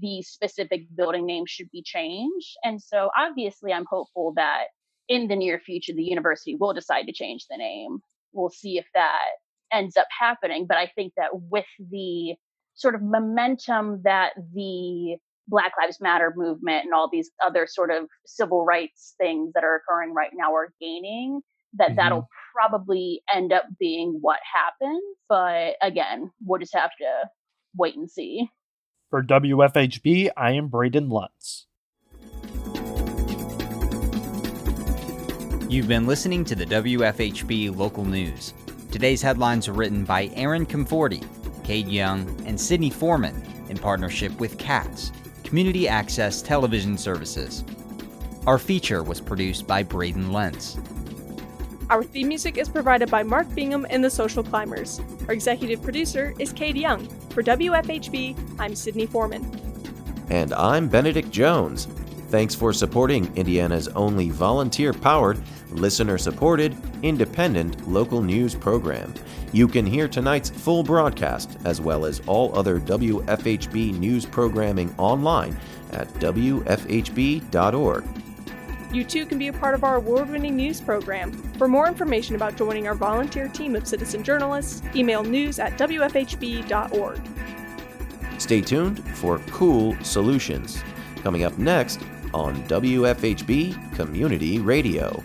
the 0.01 0.23
specific 0.23 0.83
building 0.97 1.27
name 1.27 1.45
should 1.47 1.71
be 1.73 1.83
changed. 1.83 2.57
And 2.63 2.81
so 2.81 3.11
obviously 3.17 3.73
I'm 3.73 3.87
hopeful 3.89 4.33
that 4.37 4.67
in 5.09 5.27
the 5.27 5.37
near 5.37 5.59
future 5.59 5.93
the 5.93 6.05
university 6.05 6.57
will 6.57 6.73
decide 6.73 7.07
to 7.07 7.13
change 7.13 7.47
the 7.51 7.57
name. 7.57 7.99
We'll 8.33 8.51
see 8.51 8.79
if 8.79 8.87
that 8.95 9.29
ends 9.73 9.97
up 9.97 10.07
happening. 10.19 10.67
But 10.69 10.79
I 10.79 10.91
think 10.95 11.13
that 11.17 11.31
with 11.33 11.67
the 11.91 12.35
sort 12.75 12.95
of 12.95 13.03
momentum 13.03 14.01
that 14.05 14.33
the 14.55 15.17
Black 15.49 15.73
Lives 15.81 15.99
Matter 16.01 16.33
movement 16.37 16.85
and 16.85 16.95
all 16.95 17.09
these 17.11 17.31
other 17.45 17.67
sort 17.69 17.91
of 17.91 18.05
civil 18.25 18.65
rights 18.65 19.15
things 19.19 19.53
that 19.55 19.65
are 19.65 19.77
occurring 19.77 20.15
right 20.15 20.31
now 20.35 20.55
are 20.55 20.73
gaining, 20.81 21.41
that 21.75 21.97
that'll 21.97 22.23
mm-hmm. 22.23 22.69
probably 22.69 23.23
end 23.35 23.53
up 23.53 23.65
being 23.79 24.19
what 24.21 24.39
happens. 24.55 25.03
But 25.29 25.75
again, 25.83 26.31
we'll 26.45 26.61
just 26.61 26.75
have 26.75 26.91
to 27.01 27.29
wait 27.77 27.97
and 27.97 28.11
see. 28.11 28.49
For 29.11 29.23
WFHB, 29.23 30.31
I 30.37 30.53
am 30.53 30.71
Braydyn 30.71 31.11
Lents. 31.11 31.67
You've 35.71 35.87
been 35.87 36.05
listening 36.05 36.45
to 36.47 36.57
the 36.57 36.67
WFHB 36.67 37.77
local 37.77 38.05
news. 38.05 38.55
Today's 38.91 39.23
headlines 39.23 39.69
are 39.69 39.73
written 39.73 40.05
by 40.05 40.29
Aaron 40.35 40.67
Comforty, 40.67 41.25
Kade 41.63 41.89
Young, 41.89 42.29
and 42.45 42.61
Sydney 42.61 42.91
Foreman 42.91 43.41
in 43.69 43.79
partnership 43.79 44.37
with 44.41 44.59
CATS, 44.59 45.13
Community 45.45 45.87
Access 45.87 46.43
Television 46.43 46.99
Services. 46.99 47.63
Our 48.49 48.59
feature 48.59 49.05
was 49.05 49.21
produced 49.21 49.69
by 49.69 49.85
Braydyn 49.85 50.33
Lents. 50.33 50.77
Our 51.89 52.03
theme 52.03 52.27
music 52.27 52.59
is 52.59 52.69
provided 52.69 53.09
by 53.09 53.23
Mark 53.23 53.55
Bingham 53.55 53.87
and 53.91 54.03
the 54.03 54.11
Social 54.11 54.43
Climbers. 54.43 55.01
Our 55.29 55.35
executive 55.35 55.85
producer 55.85 56.35
is 56.41 56.53
Kade 56.53 56.81
Young. 56.81 57.07
For 57.29 57.45
WFHB, 57.45 58.57
I'm 58.59 58.75
Sydney 58.75 59.07
Foreman. 59.07 59.49
And 60.31 60.53
I'm 60.53 60.89
Benedict 60.89 61.31
Jones. 61.31 61.87
Thanks 62.31 62.55
for 62.55 62.73
supporting 62.73 63.35
Indiana's 63.35 63.89
only 63.89 64.31
volunteer 64.31 64.93
powered, 64.93 65.43
listener 65.73 66.17
supported, 66.17 66.77
independent 67.03 67.89
local 67.89 68.23
news 68.23 68.55
program. 68.55 69.13
You 69.51 69.67
can 69.67 69.85
hear 69.85 70.07
tonight's 70.07 70.49
full 70.49 70.85
broadcast 70.85 71.59
as 71.65 71.81
well 71.81 72.07
as 72.07 72.21
all 72.29 72.57
other 72.57 72.79
WFHB 72.79 73.99
news 73.99 74.25
programming 74.25 74.95
online 74.97 75.59
at 75.91 76.07
WFHB.org. 76.21 78.05
You 78.93 79.05
too 79.05 79.27
can 79.27 79.39
be 79.39 79.49
a 79.49 79.53
part 79.53 79.75
of 79.75 79.83
our 79.83 79.97
award 79.97 80.31
winning 80.31 80.55
news 80.55 80.81
program. 80.81 81.33
For 81.59 81.67
more 81.67 81.89
information 81.89 82.37
about 82.37 82.57
joining 82.57 82.87
our 82.87 82.95
volunteer 82.95 83.49
team 83.49 83.75
of 83.75 83.89
citizen 83.89 84.23
journalists, 84.23 84.83
email 84.95 85.25
news 85.25 85.59
at 85.59 85.77
WFHB.org. 85.79 87.21
Stay 88.39 88.61
tuned 88.61 89.05
for 89.17 89.41
Cool 89.51 89.97
Solutions. 90.05 90.85
Coming 91.25 91.43
up 91.43 91.59
next 91.59 92.01
on 92.33 92.55
WFHB 92.65 93.95
Community 93.97 94.59
Radio. 94.59 95.23